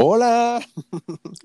Hola. 0.00 0.60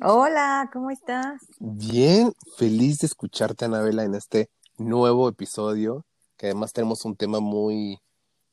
Hola, 0.03 0.69
¿cómo 0.71 0.91
estás? 0.91 1.41
Bien, 1.59 2.31
feliz 2.55 2.99
de 2.99 3.07
escucharte, 3.07 3.65
Anabela, 3.65 4.03
en 4.03 4.13
este 4.13 4.47
nuevo 4.77 5.27
episodio, 5.27 6.05
que 6.37 6.45
además 6.45 6.71
tenemos 6.71 7.03
un 7.03 7.15
tema 7.15 7.39
muy 7.39 7.99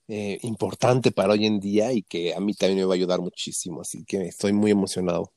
eh, 0.09 0.39
importante 0.41 1.13
para 1.13 1.35
hoy 1.35 1.45
en 1.45 1.61
día 1.61 1.93
y 1.93 2.03
que 2.03 2.35
a 2.35 2.41
mí 2.41 2.55
también 2.55 2.79
me 2.79 2.87
va 2.87 2.95
a 2.95 2.97
ayudar 2.97 3.21
muchísimo, 3.21 3.83
así 3.83 4.03
que 4.07 4.23
estoy 4.23 4.55
muy 4.55 4.71
emocionado. 4.71 5.33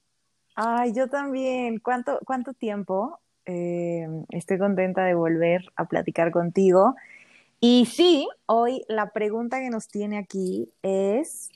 Ay, 0.55 0.93
yo 0.93 1.09
también. 1.09 1.79
¿Cuánto, 1.79 2.19
cuánto 2.25 2.53
tiempo? 2.53 3.19
Eh, 3.45 4.07
estoy 4.29 4.59
contenta 4.59 5.03
de 5.03 5.13
volver 5.13 5.65
a 5.75 5.89
platicar 5.89 6.31
contigo. 6.31 6.95
Y 7.59 7.85
sí, 7.85 8.29
hoy 8.45 8.85
la 8.87 9.11
pregunta 9.11 9.59
que 9.59 9.69
nos 9.69 9.89
tiene 9.89 10.17
aquí 10.17 10.71
es, 10.83 11.49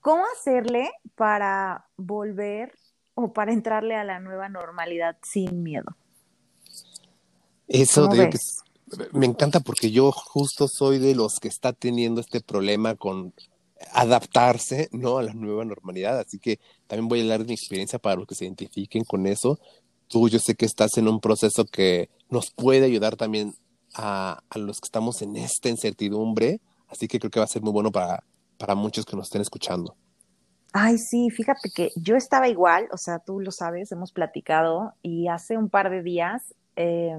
¿cómo 0.00 0.24
hacerle 0.36 0.90
para 1.14 1.86
volver 1.96 2.72
o 3.14 3.32
para 3.32 3.52
entrarle 3.52 3.96
a 3.96 4.04
la 4.04 4.20
nueva 4.20 4.48
normalidad 4.48 5.16
sin 5.22 5.62
miedo? 5.62 5.96
Eso 7.66 8.06
de 8.08 8.30
que 8.30 8.38
me 9.12 9.26
encanta 9.26 9.60
porque 9.60 9.90
yo 9.90 10.12
justo 10.12 10.68
soy 10.68 10.98
de 10.98 11.14
los 11.14 11.38
que 11.40 11.48
está 11.48 11.72
teniendo 11.72 12.20
este 12.20 12.40
problema 12.40 12.94
con 12.94 13.34
adaptarse 13.92 14.88
¿no? 14.92 15.18
a 15.18 15.22
la 15.22 15.34
nueva 15.34 15.64
normalidad, 15.64 16.18
así 16.18 16.38
que 16.38 16.58
también 16.86 17.08
voy 17.08 17.20
a 17.20 17.22
hablar 17.22 17.40
de 17.40 17.46
mi 17.46 17.54
experiencia 17.54 17.98
para 17.98 18.16
los 18.16 18.26
que 18.26 18.34
se 18.34 18.44
identifiquen 18.44 19.04
con 19.04 19.26
eso. 19.26 19.58
Tú 20.08 20.28
yo 20.28 20.38
sé 20.38 20.54
que 20.54 20.64
estás 20.66 20.96
en 20.96 21.06
un 21.06 21.20
proceso 21.20 21.66
que 21.66 22.08
nos 22.30 22.50
puede 22.50 22.86
ayudar 22.86 23.16
también 23.16 23.54
a, 23.94 24.42
a 24.48 24.58
los 24.58 24.80
que 24.80 24.86
estamos 24.86 25.22
en 25.22 25.36
esta 25.36 25.68
incertidumbre, 25.68 26.60
así 26.88 27.08
que 27.08 27.18
creo 27.18 27.30
que 27.30 27.40
va 27.40 27.44
a 27.44 27.48
ser 27.48 27.62
muy 27.62 27.72
bueno 27.72 27.92
para, 27.92 28.24
para 28.58 28.74
muchos 28.74 29.06
que 29.06 29.16
nos 29.16 29.28
estén 29.28 29.40
escuchando. 29.40 29.96
Ay, 30.72 30.98
sí, 30.98 31.30
fíjate 31.30 31.70
que 31.70 31.90
yo 31.96 32.16
estaba 32.16 32.48
igual, 32.48 32.88
o 32.92 32.98
sea, 32.98 33.20
tú 33.20 33.40
lo 33.40 33.50
sabes, 33.50 33.90
hemos 33.90 34.12
platicado 34.12 34.92
y 35.00 35.28
hace 35.28 35.56
un 35.56 35.70
par 35.70 35.88
de 35.88 36.02
días, 36.02 36.54
eh, 36.76 37.16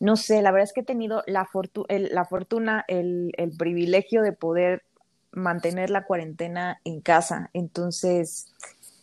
no 0.00 0.16
sé, 0.16 0.42
la 0.42 0.50
verdad 0.50 0.64
es 0.64 0.72
que 0.72 0.80
he 0.80 0.84
tenido 0.84 1.22
la, 1.26 1.46
fortuna, 1.46 2.84
el, 2.88 3.32
el, 3.36 3.56
privilegio 3.56 4.20
de 4.22 4.32
poder 4.32 4.84
mantener 5.30 5.90
la 5.90 6.04
cuarentena 6.04 6.80
en 6.84 7.00
casa, 7.00 7.50
entonces 7.52 8.52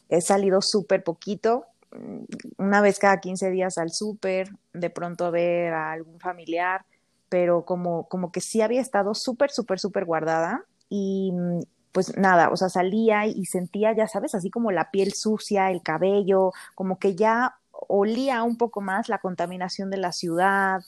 he 0.09 0.19
salido 0.19 0.61
súper 0.61 1.03
poquito, 1.03 1.65
mm, 1.91 2.25
una 2.57 2.81
vez 2.81 2.99
cada 2.99 3.21
15 3.21 3.49
días 3.49 3.77
al 3.77 3.91
súper, 3.91 4.49
de 4.73 4.89
pronto 4.89 5.25
a 5.25 5.31
ver 5.31 5.73
a 5.73 5.93
algún 5.93 6.19
familiar, 6.19 6.85
pero 7.29 7.63
como, 7.63 8.09
como 8.09 8.31
que 8.31 8.41
sí 8.41 8.61
había 8.61 8.81
estado 8.81 9.15
súper, 9.15 9.51
súper, 9.51 9.79
súper 9.79 10.03
guardada 10.03 10.65
y 10.95 11.31
mm, 11.31 11.61
pues 11.91 12.15
nada, 12.17 12.49
o 12.49 12.57
sea, 12.57 12.69
salía 12.69 13.25
y 13.25 13.45
sentía, 13.45 13.93
ya 13.95 14.07
sabes, 14.07 14.35
así 14.35 14.51
como 14.51 14.71
la 14.71 14.91
piel 14.91 15.13
sucia, 15.13 15.71
el 15.71 15.81
cabello, 15.81 16.51
como 16.75 16.99
que 16.99 17.15
ya 17.15 17.55
olía 17.71 18.43
un 18.43 18.57
poco 18.57 18.79
más 18.79 19.09
la 19.09 19.17
contaminación 19.17 19.89
de 19.89 19.97
la 19.97 20.11
ciudad. 20.11 20.83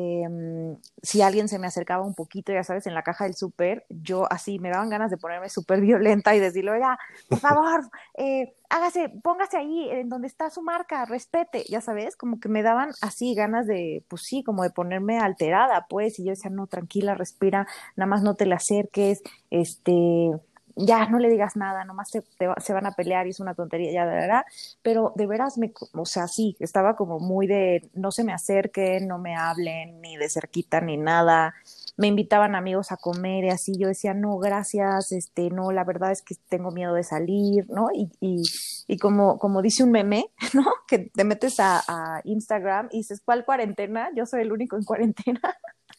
Eh, 0.00 0.76
si 1.02 1.22
alguien 1.22 1.48
se 1.48 1.58
me 1.58 1.66
acercaba 1.66 2.04
un 2.04 2.14
poquito, 2.14 2.52
ya 2.52 2.62
sabes, 2.62 2.86
en 2.86 2.94
la 2.94 3.02
caja 3.02 3.24
del 3.24 3.34
súper, 3.34 3.84
yo 3.88 4.30
así 4.30 4.60
me 4.60 4.70
daban 4.70 4.90
ganas 4.90 5.10
de 5.10 5.16
ponerme 5.16 5.48
súper 5.48 5.80
violenta 5.80 6.36
y 6.36 6.38
decirle, 6.38 6.70
oiga, 6.70 6.98
por 7.28 7.40
favor, 7.40 7.80
eh, 8.16 8.54
hágase, 8.70 9.08
póngase 9.24 9.56
ahí 9.56 9.90
en 9.90 10.08
donde 10.08 10.28
está 10.28 10.50
su 10.50 10.62
marca, 10.62 11.04
respete, 11.04 11.64
ya 11.68 11.80
sabes, 11.80 12.16
como 12.16 12.38
que 12.38 12.48
me 12.48 12.62
daban 12.62 12.90
así 13.00 13.34
ganas 13.34 13.66
de, 13.66 14.04
pues 14.08 14.22
sí, 14.22 14.44
como 14.44 14.62
de 14.62 14.70
ponerme 14.70 15.18
alterada, 15.18 15.86
pues, 15.88 16.20
y 16.20 16.24
yo 16.24 16.30
decía, 16.30 16.50
no, 16.50 16.68
tranquila, 16.68 17.14
respira, 17.14 17.66
nada 17.96 18.08
más 18.08 18.22
no 18.22 18.36
te 18.36 18.46
le 18.46 18.54
acerques, 18.54 19.20
este, 19.50 20.30
ya 20.78 21.08
no 21.08 21.18
le 21.18 21.28
digas 21.28 21.56
nada, 21.56 21.84
nomás 21.84 22.10
te, 22.10 22.22
te, 22.38 22.48
se 22.58 22.72
van 22.72 22.86
a 22.86 22.92
pelear 22.92 23.26
y 23.26 23.30
es 23.30 23.40
una 23.40 23.54
tontería, 23.54 23.92
ya 23.92 24.06
de 24.06 24.14
verdad, 24.14 24.44
pero 24.82 25.12
de 25.16 25.26
veras 25.26 25.58
me, 25.58 25.72
o 25.92 26.06
sea, 26.06 26.28
sí, 26.28 26.56
estaba 26.60 26.94
como 26.94 27.18
muy 27.18 27.46
de 27.46 27.90
no 27.94 28.12
se 28.12 28.24
me 28.24 28.32
acerquen, 28.32 29.08
no 29.08 29.18
me 29.18 29.36
hablen, 29.36 30.00
ni 30.00 30.16
de 30.16 30.28
cerquita, 30.28 30.80
ni 30.80 30.96
nada. 30.96 31.54
Me 31.96 32.06
invitaban 32.06 32.54
amigos 32.54 32.92
a 32.92 32.96
comer 32.96 33.44
y 33.44 33.48
así, 33.48 33.72
yo 33.76 33.88
decía, 33.88 34.14
no, 34.14 34.38
gracias, 34.38 35.10
este, 35.10 35.50
no, 35.50 35.72
la 35.72 35.82
verdad 35.82 36.12
es 36.12 36.22
que 36.22 36.36
tengo 36.48 36.70
miedo 36.70 36.94
de 36.94 37.02
salir, 37.02 37.68
¿no? 37.68 37.88
Y, 37.92 38.10
y, 38.20 38.42
y 38.86 38.98
como, 38.98 39.38
como 39.38 39.62
dice 39.62 39.82
un 39.82 39.90
meme, 39.90 40.26
¿no? 40.54 40.64
Que 40.86 41.10
te 41.12 41.24
metes 41.24 41.58
a, 41.58 41.82
a 41.88 42.20
Instagram 42.24 42.88
y 42.92 42.98
dices, 42.98 43.20
¿cuál 43.24 43.44
cuarentena? 43.44 44.10
Yo 44.14 44.26
soy 44.26 44.42
el 44.42 44.52
único 44.52 44.76
en 44.76 44.84
cuarentena. 44.84 45.40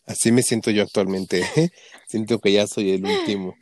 Así 0.05 0.31
me 0.31 0.41
siento 0.41 0.71
yo 0.71 0.83
actualmente, 0.83 1.43
siento 2.07 2.39
que 2.39 2.53
ya 2.53 2.65
soy 2.65 2.91
el 2.91 3.05
último. 3.05 3.55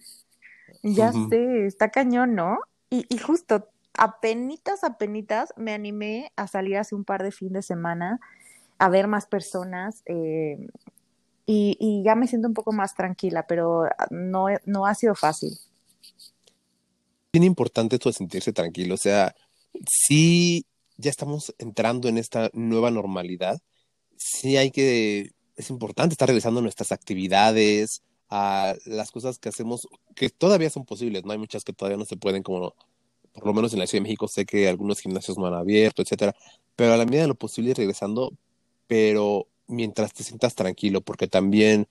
Ya 0.96 1.10
uh 1.10 1.14
-huh. 1.14 1.30
sé, 1.30 1.66
está 1.66 1.90
cañón, 1.90 2.36
¿no? 2.36 2.60
Y, 2.90 3.06
y 3.10 3.18
justo, 3.18 3.70
apenitas, 3.98 4.84
apenitas, 4.84 5.54
me 5.58 5.74
animé 5.74 6.32
a 6.36 6.48
salir 6.48 6.78
hace 6.78 6.96
un 6.96 7.04
par 7.04 7.24
de 7.24 7.32
fin 7.32 7.52
de 7.52 7.62
semana 7.62 8.20
a 8.78 8.90
ver 8.90 9.08
más 9.08 9.26
personas 9.26 10.04
eh, 10.06 10.68
y, 11.46 11.78
y, 11.80 12.04
ya 12.04 12.16
me 12.16 12.28
siento 12.28 12.48
un 12.48 12.54
poco 12.54 12.74
más 12.74 12.94
tranquila, 12.94 13.48
pero 13.48 13.86
no, 14.10 14.48
no 14.66 14.86
ha 14.86 14.94
sido 14.94 15.16
fácil. 15.16 15.58
Bien 17.32 17.44
importante 17.44 17.96
esto 17.96 18.10
de 18.10 18.14
sentirse 18.14 18.52
tranquilo, 18.54 18.96
o 18.96 18.98
sea, 18.98 19.34
sí, 19.88 20.66
ya 20.98 21.10
estamos 21.10 21.56
entrando 21.58 22.10
en 22.10 22.18
esta 22.18 22.50
nueva 22.54 22.92
normalidad, 22.92 23.60
sí 24.18 24.58
hay 24.58 24.72
que, 24.72 25.32
es 25.56 25.70
importante 25.70 26.14
estar 26.14 26.28
realizando 26.28 26.62
nuestras 26.62 26.92
actividades, 26.92 28.04
a 28.30 28.76
las 28.86 29.12
cosas 29.12 29.40
que 29.40 29.50
hacemos, 29.50 29.88
que 30.16 30.30
todavía 30.30 30.70
son 30.70 30.86
posibles, 30.86 31.24
¿no? 31.26 31.32
Hay 31.32 31.38
muchas 31.38 31.64
que 31.64 31.74
todavía 31.74 31.98
no 31.98 32.06
se 32.06 32.18
pueden, 32.18 32.44
como 32.44 32.74
por 33.34 33.46
lo 33.46 33.54
menos 33.54 33.74
en 33.74 33.80
la 33.80 33.88
Ciudad 33.88 34.02
de 34.02 34.10
México 34.10 34.28
sé 34.28 34.46
que 34.46 34.68
algunos 34.68 35.00
gimnasios 35.00 35.38
no 35.38 35.46
han 35.46 35.54
abierto, 35.54 36.02
etcétera, 36.02 36.36
pero 36.76 36.94
a 36.94 36.98
la 36.98 37.06
medida 37.06 37.22
de 37.22 37.28
lo 37.28 37.36
posible 37.36 37.74
regresando, 37.74 38.34
pero 38.88 39.48
mientras 39.68 40.14
te 40.14 40.24
sientas 40.24 40.56
tranquilo, 40.56 41.02
porque 41.02 41.28
también 41.28 41.88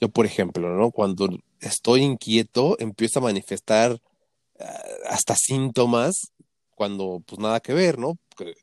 yo, 0.00 0.08
por 0.08 0.26
ejemplo, 0.26 0.68
¿no? 0.76 0.90
Cuando 0.90 1.28
estoy 1.60 2.02
inquieto, 2.02 2.76
empiezo 2.78 3.18
a 3.18 3.22
manifestar 3.22 3.92
uh, 3.92 4.64
hasta 5.08 5.34
síntomas 5.34 6.32
cuando 6.74 7.22
pues 7.26 7.40
nada 7.40 7.60
que 7.60 7.74
ver, 7.74 7.98
¿no? 7.98 8.16
Que, 8.36 8.54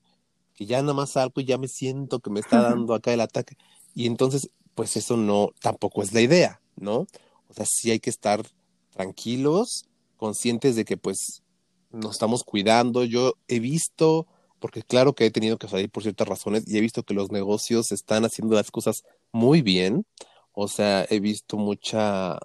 que 0.56 0.66
ya 0.66 0.81
nada 0.81 0.94
más 0.94 1.12
salgo 1.12 1.42
y 1.42 1.46
ya 1.46 1.58
me 1.58 1.68
siento 1.68 2.20
que 2.20 2.30
me 2.30 2.40
está 2.40 2.62
dando 2.62 2.94
acá 2.94 3.14
el 3.14 3.22
ataque. 3.22 3.58
Y 3.94 4.08
entonces, 4.08 4.50
pues 4.74 4.96
eso 4.96 5.18
no, 5.18 5.50
tampoco 5.62 6.02
es 6.02 6.14
la 6.14 6.22
idea. 6.22 6.62
¿No? 6.75 7.08
O 7.50 7.53
sea, 7.53 7.66
sí 7.66 7.91
hay 7.91 8.00
que 8.00 8.09
estar 8.09 8.46
tranquilos, 8.91 9.86
conscientes 10.18 10.75
de 10.75 10.86
que 10.86 10.97
pues 10.97 11.44
nos 11.91 12.13
estamos 12.13 12.44
cuidando. 12.44 13.03
Yo 13.03 13.34
he 13.47 13.59
visto, 13.59 14.28
porque 14.59 14.84
claro 14.84 15.13
que 15.13 15.25
he 15.25 15.31
tenido 15.31 15.58
que 15.58 15.68
salir 15.68 15.90
por 15.90 16.03
ciertas 16.03 16.28
razones, 16.28 16.63
y 16.68 16.78
he 16.78 16.81
visto 16.81 17.03
que 17.03 17.13
los 17.13 17.31
negocios 17.31 17.91
están 17.91 18.25
haciendo 18.25 18.56
las 18.56 18.72
cosas 18.72 19.03
muy 19.31 19.62
bien. 19.62 20.06
O 20.53 20.68
sea, 20.68 21.06
he 21.09 21.19
visto 21.19 21.58
mucha 21.58 22.40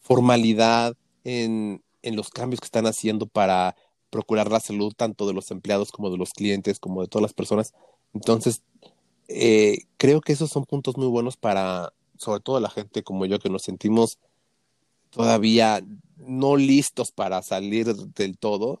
formalidad 0.00 0.96
en, 1.24 1.82
en 2.02 2.16
los 2.16 2.30
cambios 2.30 2.60
que 2.60 2.66
están 2.66 2.86
haciendo 2.86 3.26
para 3.26 3.76
procurar 4.10 4.50
la 4.50 4.60
salud 4.60 4.92
tanto 4.94 5.26
de 5.26 5.32
los 5.32 5.50
empleados 5.50 5.90
como 5.90 6.10
de 6.10 6.18
los 6.18 6.32
clientes, 6.32 6.78
como 6.78 7.02
de 7.02 7.08
todas 7.08 7.22
las 7.22 7.32
personas. 7.32 7.72
Entonces, 8.14 8.62
eh, 9.28 9.84
creo 9.96 10.20
que 10.20 10.32
esos 10.32 10.50
son 10.50 10.64
puntos 10.64 10.96
muy 10.96 11.06
buenos 11.06 11.36
para 11.36 11.92
sobre 12.22 12.40
todo 12.40 12.60
la 12.60 12.70
gente 12.70 13.02
como 13.02 13.26
yo 13.26 13.38
que 13.38 13.50
nos 13.50 13.62
sentimos 13.62 14.18
todavía 15.10 15.82
no 16.16 16.56
listos 16.56 17.12
para 17.12 17.42
salir 17.42 17.94
del 17.94 18.38
todo, 18.38 18.80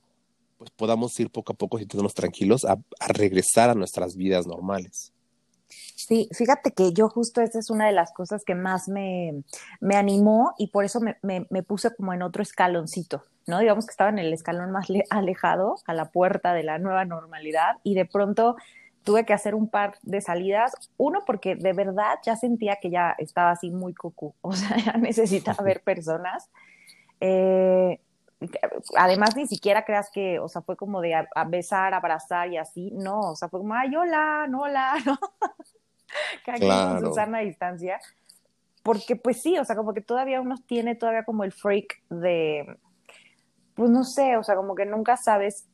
pues 0.58 0.70
podamos 0.70 1.18
ir 1.18 1.30
poco 1.30 1.52
a 1.52 1.56
poco 1.56 1.78
sintiéndonos 1.78 2.14
tranquilos 2.14 2.64
a, 2.64 2.78
regresar 3.08 3.68
a 3.70 3.74
nuestras 3.74 4.16
vidas 4.16 4.46
normales. 4.46 5.12
Sí, 5.68 6.28
fíjate 6.32 6.72
que 6.72 6.92
yo 6.92 7.08
justo 7.08 7.40
esa 7.40 7.58
es 7.58 7.70
una 7.70 7.86
de 7.86 7.92
las 7.92 8.12
cosas 8.12 8.44
que 8.44 8.54
más 8.54 8.88
me, 8.88 9.42
me 9.80 9.96
animó 9.96 10.54
y 10.58 10.68
por 10.68 10.84
eso 10.84 11.00
me, 11.00 11.16
me, 11.22 11.62
puse 11.62 11.94
como 11.94 12.12
en 12.12 12.22
otro 12.22 12.42
escaloncito, 12.42 13.24
¿no? 13.46 13.58
Digamos 13.58 13.86
que 13.86 13.90
estaba 13.90 14.10
en 14.10 14.18
el 14.18 14.32
escalón 14.32 14.70
más 14.72 14.88
alejado, 15.10 15.76
a 15.86 15.94
la 15.94 16.10
puerta 16.10 16.54
de 16.54 16.62
la 16.62 16.78
nueva 16.78 17.04
normalidad 17.04 17.78
y 17.82 17.94
de 17.94 18.04
pronto 18.04 18.56
tuve 19.04 19.24
que 19.24 19.32
hacer 19.32 19.54
un 19.54 19.68
par 19.68 19.94
de 20.02 20.20
salidas. 20.20 20.72
Uno, 20.96 21.20
porque 21.26 21.56
de 21.56 21.72
verdad 21.72 22.18
ya 22.24 22.36
sentía 22.36 22.76
que 22.76 22.90
ya 22.90 23.14
estaba 23.18 23.50
así 23.50 23.70
muy 23.70 23.94
cucú, 23.94 24.34
o 24.40 24.52
sea, 24.52 24.76
ya 24.76 24.92
necesitaba 24.94 25.62
ver 25.64 25.80
personas. 25.84 26.50
Eh, 27.20 28.00
además, 28.96 29.36
ni 29.36 29.46
siquiera 29.46 29.84
creas 29.84 30.10
que, 30.12 30.38
o 30.40 30.48
sea, 30.48 30.62
fue 30.62 30.76
como 30.76 31.00
de 31.00 31.14
a, 31.14 31.28
a 31.34 31.44
besar, 31.44 31.94
abrazar 31.94 32.50
y 32.52 32.56
así, 32.56 32.90
no, 32.92 33.20
o 33.20 33.36
sea, 33.36 33.48
fue 33.48 33.60
como, 33.60 33.74
ay, 33.74 33.94
hola, 33.94 34.46
no, 34.48 34.62
hola, 34.62 34.94
¿no? 35.06 35.18
Claro. 36.44 37.00
con 37.00 37.08
su 37.08 37.14
sana 37.14 37.40
distancia. 37.40 38.00
Porque, 38.82 39.14
pues 39.14 39.40
sí, 39.40 39.58
o 39.58 39.64
sea, 39.64 39.76
como 39.76 39.94
que 39.94 40.00
todavía 40.00 40.40
uno 40.40 40.56
tiene 40.66 40.96
todavía 40.96 41.24
como 41.24 41.44
el 41.44 41.52
freak 41.52 42.02
de, 42.10 42.76
pues 43.74 43.90
no 43.90 44.02
sé, 44.02 44.36
o 44.36 44.42
sea, 44.42 44.56
como 44.56 44.74
que 44.74 44.86
nunca 44.86 45.16
sabes 45.16 45.68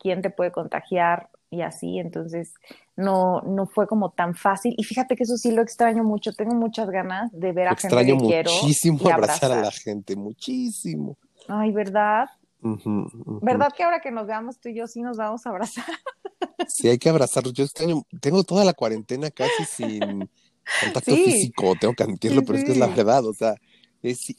quién 0.00 0.22
te 0.22 0.30
puede 0.30 0.50
contagiar 0.50 1.30
y 1.50 1.62
así, 1.62 1.98
entonces 1.98 2.52
no, 2.96 3.40
no 3.42 3.66
fue 3.66 3.86
como 3.86 4.10
tan 4.10 4.34
fácil. 4.34 4.74
Y 4.76 4.84
fíjate 4.84 5.16
que 5.16 5.22
eso 5.22 5.36
sí 5.36 5.50
lo 5.50 5.62
extraño 5.62 6.04
mucho, 6.04 6.32
tengo 6.32 6.54
muchas 6.54 6.90
ganas 6.90 7.30
de 7.32 7.52
ver 7.52 7.68
a 7.68 7.72
extraño 7.72 8.14
gente 8.14 8.22
que 8.22 8.28
quiero. 8.28 8.50
muchísimo 8.50 9.08
abrazar 9.08 9.52
a 9.52 9.62
la 9.62 9.70
gente, 9.70 10.16
muchísimo. 10.16 11.16
Ay, 11.48 11.72
¿verdad? 11.72 12.28
¿Verdad 12.60 13.68
que 13.76 13.84
ahora 13.84 14.00
que 14.00 14.10
nos 14.10 14.26
veamos 14.26 14.58
tú 14.58 14.68
y 14.68 14.74
yo 14.74 14.86
sí 14.86 15.00
nos 15.00 15.16
vamos 15.16 15.46
a 15.46 15.50
abrazar? 15.50 15.84
Sí, 16.66 16.88
hay 16.88 16.98
que 16.98 17.08
abrazarnos. 17.08 17.52
Yo 17.52 17.66
tengo 18.20 18.42
toda 18.42 18.64
la 18.64 18.74
cuarentena 18.74 19.30
casi 19.30 19.64
sin 19.64 20.00
contacto 20.80 21.14
físico, 21.14 21.74
tengo 21.80 21.94
que 21.94 22.02
admitirlo, 22.02 22.42
pero 22.42 22.58
es 22.58 22.64
que 22.64 22.72
es 22.72 22.78
la 22.78 22.88
verdad, 22.88 23.24
o 23.24 23.32
sea, 23.32 23.54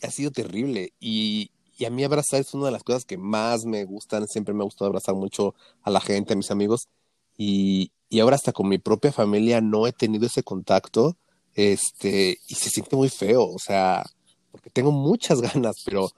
ha 0.04 0.12
sido 0.12 0.32
terrible. 0.32 0.94
Y, 1.00 1.52
y 1.78 1.86
a 1.86 1.90
mí 1.90 2.04
abrazar 2.04 2.42
es 2.42 2.54
una 2.54 2.66
de 2.66 2.72
las 2.72 2.84
cosas 2.84 3.06
que 3.06 3.18
más 3.18 3.66
me 3.66 3.86
gustan, 3.86 4.28
siempre 4.28 4.54
me 4.54 4.62
ha 4.62 4.66
gustado 4.66 4.90
abrazar 4.90 5.16
mucho 5.16 5.56
a 5.82 5.90
la 5.90 6.02
gente, 6.02 6.34
a 6.34 6.38
mis 6.38 6.52
amigos, 6.52 6.90
y, 7.39 7.94
y 8.09 8.19
ahora 8.19 8.36
hasta 8.36 8.51
con 8.51 8.68
mi 8.68 8.80
propia 8.80 9.13
familia 9.13 9.62
no 9.62 9.88
he 9.88 9.94
tenido 9.94 10.25
ese 10.25 10.44
contacto, 10.44 11.15
este, 11.56 12.38
y 12.50 12.56
se 12.56 12.69
siente 12.69 12.97
muy 12.97 13.07
feo, 13.07 13.45
o 13.45 13.59
sea, 13.59 14.06
porque 14.51 14.69
tengo 14.69 14.91
muchas 14.91 15.39
ganas, 15.53 15.77
pero 15.86 16.12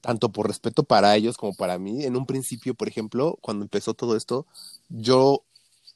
tanto 0.00 0.30
por 0.32 0.46
respeto 0.48 0.82
para 0.82 1.14
ellos 1.14 1.36
como 1.36 1.52
para 1.54 1.78
mí, 1.78 2.04
en 2.04 2.16
un 2.16 2.24
principio, 2.24 2.74
por 2.74 2.88
ejemplo, 2.88 3.38
cuando 3.42 3.64
empezó 3.64 3.92
todo 3.92 4.16
esto, 4.16 4.46
yo 4.88 5.42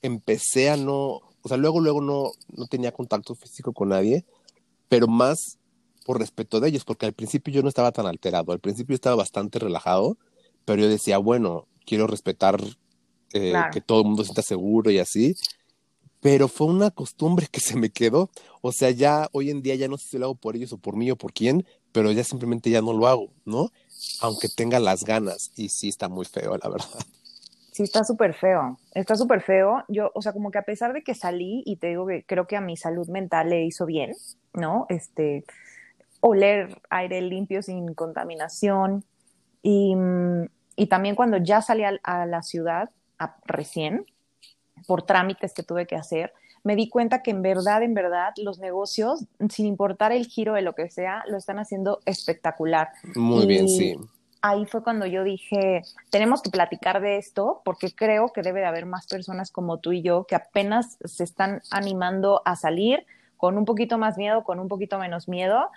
empecé 0.03 0.69
a 0.69 0.77
no, 0.77 1.23
o 1.41 1.49
sea, 1.49 1.57
luego, 1.57 1.81
luego 1.81 2.03
no, 2.03 2.33
no 2.55 2.67
tenía 2.67 2.93
contacto 2.93 3.35
físico 3.35 3.73
con 3.73 3.89
nadie, 3.89 4.27
pero 4.91 5.09
más 5.09 5.59
por 6.05 6.19
respeto 6.19 6.61
de 6.61 6.69
ellos, 6.69 6.85
porque 6.85 7.07
al 7.07 7.15
principio 7.15 7.55
yo 7.55 7.63
no 7.63 7.71
estaba 7.71 7.93
tan 7.93 8.07
alterado, 8.07 8.53
al 8.53 8.61
principio 8.61 8.95
estaba 8.95 9.17
bastante 9.17 9.59
relajado, 9.59 10.19
pero 10.67 10.83
yo 10.83 10.89
decía, 10.91 11.17
bueno, 11.17 11.67
quiero 11.87 12.07
respetar 12.07 12.61
eh, 13.33 13.55
que 13.73 13.81
todo 13.81 14.01
el 14.01 14.07
mundo 14.07 14.23
se 14.23 14.29
sienta 14.29 14.43
seguro 14.43 14.91
y 14.91 14.99
así, 14.99 15.35
pero 16.21 16.49
fue 16.49 16.67
una 16.67 16.91
costumbre 16.91 17.47
que 17.51 17.61
se 17.61 17.77
me 17.77 17.91
quedó, 17.91 18.31
o 18.61 18.73
sea, 18.73 18.91
ya 18.91 19.29
hoy 19.33 19.51
en 19.51 19.63
día 19.63 19.75
ya 19.75 19.89
no 19.89 19.97
sé 19.97 20.09
si 20.09 20.19
lo 20.19 20.27
hago 20.27 20.35
por 20.35 20.57
ellos 20.57 20.73
o 20.73 20.79
por 20.79 20.97
mí 20.97 21.11
o 21.11 21.17
por 21.17 21.33
quién, 21.33 21.67
pero 21.93 22.13
ya 22.13 22.25
simplemente 22.25 22.71
ya 22.71 22.83
no 22.83 22.93
lo 22.93 23.07
hago, 23.07 23.31
¿no? 23.45 23.71
Aunque 24.21 24.49
tenga 24.49 24.79
las 24.79 25.05
ganas, 25.05 25.51
y 25.57 25.69
sí 25.69 25.89
está 25.89 26.09
muy 26.09 26.25
feo, 26.25 26.57
la 26.57 26.69
verdad. 26.69 26.89
Sí, 27.73 27.85
está 27.85 28.05
súper 28.05 28.35
feo, 28.35 28.79
está 28.93 29.15
súper 29.17 29.43
feo. 29.43 29.85
Yo, 29.89 30.11
o 30.15 30.23
sea, 30.23 30.33
como 30.33 30.51
que 30.51 30.59
a 30.59 30.65
pesar 30.65 30.93
de 30.93 31.03
que 31.03 31.15
salí 31.15 31.63
y 31.65 31.77
te 31.77 31.89
digo 31.89 32.07
que 32.07 32.25
creo 32.25 32.47
que 32.47 32.57
a 32.57 32.61
mi 32.61 32.77
salud 32.77 33.09
mental 33.09 33.49
le 33.49 33.65
hizo 33.65 33.87
bien, 33.87 34.13
¿no? 34.53 34.87
Este, 34.89 35.45
oler 36.21 36.81
aire 36.91 37.23
limpio 37.23 37.63
sin 37.63 37.95
contaminación. 37.95 39.05
Y, 39.63 39.95
y 40.77 40.87
también 40.87 41.15
cuando 41.15 41.37
ya 41.37 41.63
salí 41.63 41.85
a, 41.85 42.27
la 42.27 42.43
ciudad 42.43 42.91
recién, 43.45 44.07
por 44.87 45.03
trámites 45.03 45.53
que 45.53 45.63
tuve 45.63 45.87
que 45.87 45.97
hacer, 45.97 46.33
me 46.63 46.77
di 46.77 46.89
cuenta 46.89 47.23
que 47.23 47.31
en 47.31 47.43
verdad, 47.43 47.83
en 47.83 47.95
verdad, 47.95 48.33
los 48.37 48.59
negocios, 48.59 49.25
sin 49.49 49.67
importar 49.67 50.13
el 50.13 50.27
giro 50.27 50.55
de 50.55 50.63
lo 50.63 50.75
que 50.75 50.91
sea, 50.91 51.23
lo 51.27 51.39
están 51.39 51.59
haciendo 51.59 52.01
espectacular. 52.05 52.91
Muy 53.15 53.47
bien, 53.47 53.69
sí. 53.69 53.97
Ahí 54.43 54.65
fue 54.67 54.83
cuando 54.83 55.07
yo 55.07 55.23
dije, 55.23 55.83
tenemos 56.11 56.43
que 56.43 56.51
platicar 56.51 57.01
de 57.01 57.19
esto 57.19 57.61
porque 57.65 57.95
creo 57.95 58.33
que 58.33 58.43
debe 58.43 58.61
de 58.61 58.67
haber 58.67 58.87
más 58.87 59.07
personas 59.07 59.51
como 59.51 59.79
tú 59.79 59.93
y 59.93 60.03
yo 60.03 60.25
que 60.25 60.35
apenas 60.35 60.97
se 61.05 61.25
están 61.25 61.61
animando 61.71 62.41
a 62.47 62.57
salir 62.57 63.05
con 63.37 63.59
un 63.59 63.67
poquito 63.67 63.99
más 63.99 64.17
miedo, 64.17 64.45
con 64.45 64.59
un 64.59 64.69
poquito 64.69 64.99
menos 64.99 65.29
miedo 65.29 65.71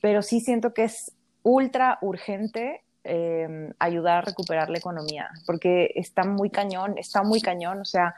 pero 0.00 0.22
sí 0.22 0.40
siento 0.40 0.74
que 0.74 0.84
es 0.84 1.12
ultra 1.42 1.98
urgente 2.02 2.82
eh, 3.04 3.72
ayudar 3.78 4.18
a 4.18 4.20
recuperar 4.22 4.70
la 4.70 4.78
economía, 4.78 5.30
porque 5.46 5.92
está 5.94 6.24
muy 6.24 6.50
cañón, 6.50 6.98
está 6.98 7.22
muy 7.22 7.40
cañón, 7.40 7.80
o 7.80 7.84
sea, 7.84 8.14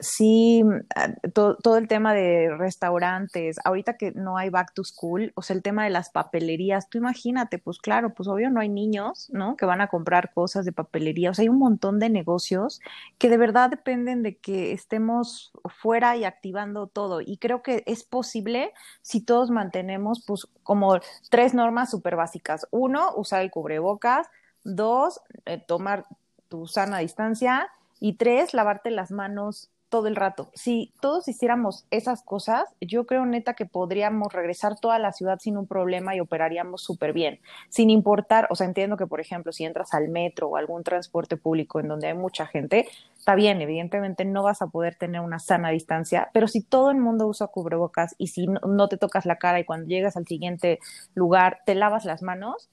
sí, 0.00 0.62
mm, 0.64 1.30
todo, 1.32 1.76
el 1.76 1.88
tema 1.88 2.14
de 2.14 2.54
restaurantes, 2.56 3.58
ahorita 3.64 3.96
que 3.96 4.12
no 4.12 4.36
hay 4.36 4.50
back 4.50 4.72
to 4.74 4.84
school, 4.84 5.32
o 5.34 5.42
sea, 5.42 5.56
el 5.56 5.62
tema 5.62 5.84
de 5.84 5.90
las 5.90 6.10
papelerías, 6.10 6.88
tú 6.88 6.98
imagínate, 6.98 7.58
pues 7.58 7.78
claro, 7.78 8.14
pues 8.14 8.28
obvio 8.28 8.50
no 8.50 8.60
hay 8.60 8.68
niños, 8.68 9.28
¿no? 9.32 9.56
Que 9.56 9.66
van 9.66 9.80
a 9.80 9.88
comprar 9.88 10.32
cosas 10.32 10.64
de 10.64 10.72
papelería, 10.72 11.30
o 11.30 11.34
sea, 11.34 11.42
hay 11.42 11.48
un 11.48 11.58
montón 11.58 11.98
de 11.98 12.10
negocios 12.10 12.80
que 13.18 13.28
de 13.28 13.36
verdad 13.36 13.70
dependen 13.70 14.22
de 14.22 14.36
que 14.36 14.72
estemos 14.72 15.52
fuera 15.80 16.16
y 16.16 16.24
activando 16.24 16.86
todo, 16.86 17.20
y 17.20 17.38
creo 17.38 17.62
que 17.62 17.82
es 17.86 18.04
posible 18.04 18.72
si 19.02 19.20
todos 19.20 19.50
mantenemos, 19.50 20.24
pues, 20.26 20.46
como 20.62 20.98
tres 21.30 21.54
normas 21.54 21.90
súper 21.90 22.16
básicas. 22.16 22.66
Uno, 22.70 23.12
usar 23.16 23.42
el 23.42 23.50
cubrebocas. 23.50 24.28
Dos, 24.64 25.20
eh, 25.46 25.62
tomar 25.66 26.06
tu 26.48 26.66
sana 26.66 26.98
distancia. 26.98 27.70
Y 28.00 28.14
tres, 28.14 28.54
lavarte 28.54 28.90
las 28.90 29.10
manos 29.10 29.70
todo 29.88 30.06
el 30.06 30.16
rato. 30.16 30.50
Si 30.54 30.92
todos 31.00 31.28
hiciéramos 31.28 31.86
esas 31.90 32.22
cosas, 32.22 32.64
yo 32.80 33.06
creo 33.06 33.24
neta 33.26 33.54
que 33.54 33.66
podríamos 33.66 34.32
regresar 34.32 34.78
toda 34.78 34.98
la 34.98 35.12
ciudad 35.12 35.38
sin 35.40 35.56
un 35.56 35.66
problema 35.66 36.14
y 36.14 36.20
operaríamos 36.20 36.82
súper 36.82 37.12
bien, 37.12 37.40
sin 37.68 37.90
importar, 37.90 38.46
o 38.50 38.54
sea, 38.54 38.66
entiendo 38.66 38.96
que, 38.96 39.06
por 39.06 39.20
ejemplo, 39.20 39.52
si 39.52 39.64
entras 39.64 39.94
al 39.94 40.08
metro 40.08 40.48
o 40.48 40.56
algún 40.56 40.84
transporte 40.84 41.36
público 41.36 41.80
en 41.80 41.88
donde 41.88 42.08
hay 42.08 42.14
mucha 42.14 42.46
gente, 42.46 42.86
está 43.16 43.34
bien, 43.34 43.60
evidentemente 43.60 44.24
no 44.24 44.42
vas 44.42 44.62
a 44.62 44.68
poder 44.68 44.94
tener 44.94 45.20
una 45.20 45.38
sana 45.38 45.70
distancia, 45.70 46.30
pero 46.32 46.48
si 46.48 46.62
todo 46.62 46.90
el 46.90 46.98
mundo 46.98 47.26
usa 47.26 47.46
cubrebocas 47.48 48.14
y 48.18 48.28
si 48.28 48.46
no, 48.46 48.60
no 48.60 48.88
te 48.88 48.96
tocas 48.96 49.26
la 49.26 49.36
cara 49.36 49.60
y 49.60 49.64
cuando 49.64 49.88
llegas 49.88 50.16
al 50.16 50.26
siguiente 50.26 50.78
lugar 51.14 51.60
te 51.64 51.74
lavas 51.74 52.04
las 52.04 52.22
manos, 52.22 52.68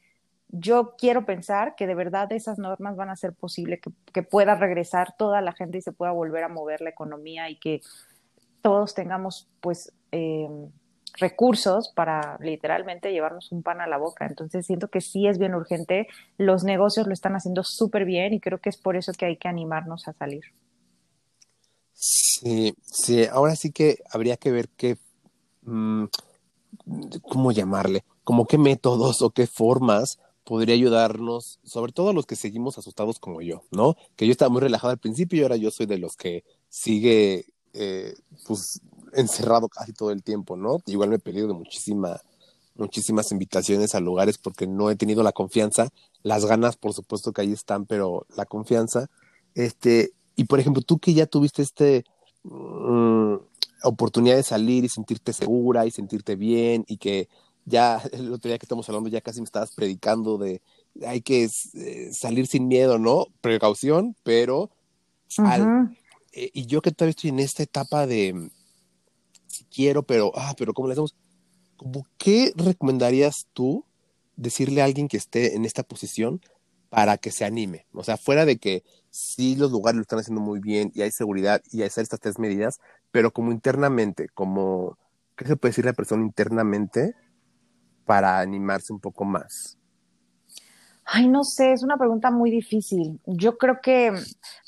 yo 0.49 0.95
quiero 0.97 1.25
pensar 1.25 1.75
que 1.75 1.87
de 1.87 1.95
verdad 1.95 2.31
esas 2.31 2.57
normas 2.57 2.95
van 2.95 3.09
a 3.09 3.13
hacer 3.13 3.33
posible 3.33 3.79
que, 3.79 4.23
pueda 4.23 4.55
regresar 4.55 5.15
toda 5.17 5.41
la 5.41 5.53
gente 5.53 5.77
y 5.77 5.81
se 5.81 5.91
pueda 5.91 6.11
volver 6.11 6.43
a 6.43 6.49
mover 6.49 6.81
la 6.81 6.89
economía 6.89 7.49
y 7.49 7.57
que 7.57 7.81
todos 8.61 8.93
tengamos 8.93 9.47
pues 9.59 9.91
eh, 10.11 10.47
recursos 11.17 11.91
para 11.93 12.37
literalmente 12.41 13.11
llevarnos 13.11 13.51
un 13.51 13.63
pan 13.63 13.81
a 13.81 13.87
la 13.87 13.97
boca. 13.97 14.25
Entonces 14.25 14.65
siento 14.65 14.87
que 14.89 15.01
sí 15.01 15.27
es 15.27 15.37
bien 15.37 15.55
urgente, 15.55 16.07
los 16.37 16.63
negocios 16.63 17.07
lo 17.07 17.13
están 17.13 17.35
haciendo 17.35 17.63
súper 17.63 18.05
bien 18.05 18.33
y 18.33 18.39
creo 18.39 18.59
que 18.59 18.69
es 18.69 18.77
por 18.77 18.95
eso 18.95 19.11
que 19.13 19.25
hay 19.25 19.37
que 19.37 19.47
animarnos 19.47 20.07
a 20.07 20.13
salir. 20.13 20.43
Sí, 21.93 22.75
sí, 22.81 23.25
ahora 23.25 23.55
sí 23.55 23.71
que 23.71 23.99
habría 24.11 24.37
que 24.37 24.51
ver 24.51 24.69
qué, 24.69 24.97
mm, 25.63 26.05
¿cómo 27.21 27.51
llamarle? 27.51 28.03
Como 28.23 28.45
qué 28.45 28.57
métodos 28.57 29.21
o 29.21 29.29
qué 29.29 29.47
formas 29.47 30.19
podría 30.45 30.75
ayudarnos, 30.75 31.59
sobre 31.63 31.91
todo 31.91 32.09
a 32.09 32.13
los 32.13 32.25
que 32.25 32.35
seguimos 32.35 32.77
asustados 32.77 33.19
como 33.19 33.41
yo, 33.41 33.63
¿no? 33.71 33.95
Que 34.15 34.27
yo 34.27 34.31
estaba 34.31 34.49
muy 34.49 34.61
relajado 34.61 34.91
al 34.91 34.99
principio 34.99 35.39
y 35.39 35.43
ahora 35.43 35.57
yo 35.57 35.71
soy 35.71 35.87
de 35.87 35.97
los 35.97 36.15
que 36.15 36.43
sigue, 36.69 37.47
eh, 37.73 38.13
pues, 38.47 38.79
encerrado 39.13 39.67
casi 39.67 39.91
todo 39.91 40.11
el 40.11 40.23
tiempo, 40.23 40.55
¿no? 40.55 40.77
Igual 40.85 41.09
me 41.09 41.15
he 41.15 41.19
pedido 41.19 41.47
de 41.47 41.53
muchísima, 41.53 42.21
muchísimas 42.75 43.31
invitaciones 43.31 43.95
a 43.95 43.99
lugares 43.99 44.37
porque 44.37 44.67
no 44.67 44.91
he 44.91 44.95
tenido 44.95 45.23
la 45.23 45.31
confianza, 45.31 45.89
las 46.21 46.45
ganas, 46.45 46.77
por 46.77 46.93
supuesto 46.93 47.33
que 47.33 47.41
ahí 47.41 47.51
están, 47.51 47.85
pero 47.85 48.27
la 48.35 48.45
confianza, 48.45 49.09
este, 49.55 50.13
y 50.35 50.45
por 50.45 50.59
ejemplo, 50.59 50.83
tú 50.83 50.99
que 50.99 51.13
ya 51.13 51.25
tuviste 51.25 51.63
este 51.63 52.05
mm, 52.43 53.35
oportunidad 53.83 54.35
de 54.35 54.43
salir 54.43 54.83
y 54.85 54.89
sentirte 54.89 55.33
segura 55.33 55.87
y 55.87 55.91
sentirte 55.91 56.35
bien 56.35 56.85
y 56.87 56.97
que 56.97 57.29
ya 57.65 58.01
el 58.13 58.31
otro 58.31 58.49
día 58.49 58.57
que 58.57 58.65
estamos 58.65 58.87
hablando, 58.87 59.09
ya 59.09 59.21
casi 59.21 59.41
me 59.41 59.45
estabas 59.45 59.73
predicando 59.73 60.37
de 60.37 60.61
hay 61.05 61.21
que 61.21 61.49
eh, 61.73 62.09
salir 62.13 62.47
sin 62.47 62.67
miedo, 62.67 62.97
¿no? 62.97 63.27
Precaución, 63.41 64.15
pero 64.23 64.69
eh, 66.31 66.51
y 66.53 66.65
yo 66.67 66.81
que 66.81 66.91
todavía 66.91 67.11
estoy 67.11 67.31
en 67.31 67.39
esta 67.39 67.63
etapa 67.63 68.07
de 68.07 68.49
si 69.47 69.65
quiero, 69.65 70.03
pero 70.03 70.31
ah, 70.35 70.53
pero 70.57 70.73
¿cómo 70.73 70.87
le 70.87 70.93
hacemos? 70.93 71.15
¿Cómo 71.75 72.05
qué 72.17 72.53
recomendarías 72.55 73.47
tú 73.53 73.85
decirle 74.37 74.81
a 74.81 74.85
alguien 74.85 75.07
que 75.07 75.17
esté 75.17 75.55
en 75.55 75.65
esta 75.65 75.83
posición 75.83 76.41
para 76.89 77.17
que 77.17 77.31
se 77.31 77.43
anime? 77.43 77.85
O 77.93 78.03
sea, 78.03 78.15
fuera 78.15 78.45
de 78.45 78.57
que 78.57 78.83
sí 79.09 79.55
los 79.55 79.71
lugares 79.71 79.97
lo 79.97 80.01
están 80.01 80.19
haciendo 80.19 80.41
muy 80.41 80.59
bien 80.59 80.91
y 80.95 81.01
hay 81.01 81.11
seguridad 81.11 81.61
y 81.71 81.81
hay 81.81 81.87
estas 81.87 82.19
tres 82.19 82.39
medidas, 82.39 82.79
pero 83.11 83.31
como 83.31 83.51
internamente, 83.51 84.29
como 84.33 84.97
¿qué 85.35 85.45
se 85.45 85.57
puede 85.57 85.71
decir 85.71 85.85
la 85.85 85.93
persona 85.93 86.23
internamente 86.23 87.15
para 88.05 88.39
animarse 88.39 88.93
un 88.93 88.99
poco 88.99 89.25
más? 89.25 89.77
Ay, 91.07 91.27
no 91.27 91.43
sé, 91.43 91.71
es 91.71 91.83
una 91.83 91.97
pregunta 91.97 92.31
muy 92.31 92.49
difícil. 92.49 93.19
Yo 93.27 93.59
creo 93.59 93.79
que, 93.79 94.11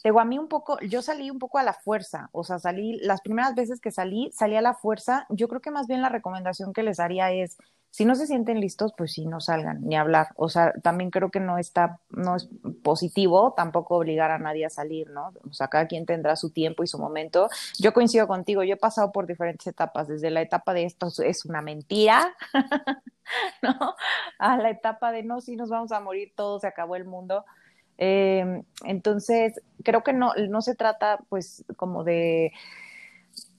digo, 0.03 0.20
a 0.20 0.25
mí 0.25 0.38
un 0.38 0.48
poco, 0.48 0.79
yo 0.82 1.01
salí 1.01 1.32
un 1.32 1.39
poco 1.39 1.58
a 1.58 1.63
la 1.63 1.74
fuerza, 1.74 2.29
o 2.32 2.44
sea, 2.44 2.60
salí, 2.60 3.00
las 3.00 3.22
primeras 3.22 3.56
veces 3.56 3.79
que 3.79 3.89
salí, 3.89 4.29
salí 4.34 4.56
a 4.56 4.62
la 4.62 4.75
fuerza. 4.75 5.25
Yo 5.29 5.48
creo 5.48 5.62
que 5.62 5.72
más 5.72 5.88
bien 5.88 6.03
la 6.03 6.10
recomendación 6.10 6.74
que 6.74 6.84
les 6.84 6.98
daría 6.98 7.32
es, 7.32 7.58
si 7.98 8.06
no 8.06 8.13
se 8.13 8.27
sienten 8.27 8.60
listos, 8.60 8.94
pues 8.96 9.12
sí, 9.12 9.25
no 9.25 9.42
salgan 9.42 9.82
ni 9.82 9.96
hablar. 9.96 10.27
O 10.36 10.50
sea, 10.50 10.72
también 10.84 11.10
creo 11.10 11.32
que 11.32 11.39
no 11.39 11.58
está, 11.58 12.00
no 12.12 12.36
es 12.36 12.48
positivo 12.84 13.56
tampoco 13.58 13.96
obligar 13.96 14.30
a 14.30 14.38
nadie 14.38 14.68
a 14.68 14.70
salir, 14.70 15.10
¿no? 15.10 15.34
O 15.50 15.54
sea, 15.54 15.68
cada 15.68 15.88
quien 15.88 16.06
tendrá 16.06 16.36
su 16.36 16.51
tiempo 16.51 16.84
y 16.84 16.88
su 16.88 17.00
momento. 17.00 17.50
Yo 17.80 17.94
coincido 17.94 18.27
contigo, 18.27 18.62
yo 18.62 18.75
he 18.75 18.77
pasado 18.77 19.12
por 19.12 19.25
diferentes 19.25 19.66
etapas, 19.66 20.08
desde 20.08 20.30
la 20.30 20.42
etapa 20.42 20.75
de 20.75 20.84
esto 20.84 21.08
es 21.25 21.44
una 21.46 21.63
mentira, 21.63 22.36
¿no? 23.63 23.96
A 24.38 24.58
la 24.58 24.70
etapa 24.70 25.12
de 25.12 25.24
no, 25.24 25.42
sí 25.42 25.56
nos 25.56 25.72
vamos 25.72 25.92
a 25.92 26.00
morir 26.00 26.34
todos, 26.36 26.62
se 26.62 26.68
acabó 26.68 26.98
el 26.98 27.06
mundo. 27.06 27.46
Em, 27.98 28.62
entonces, 28.84 29.60
creo 29.84 30.04
que 30.04 30.13
no, 30.13 30.36
no 30.50 30.62
se 30.62 30.75
trata, 30.75 31.18
pues, 31.30 31.66
como 31.77 32.04
de 32.04 32.51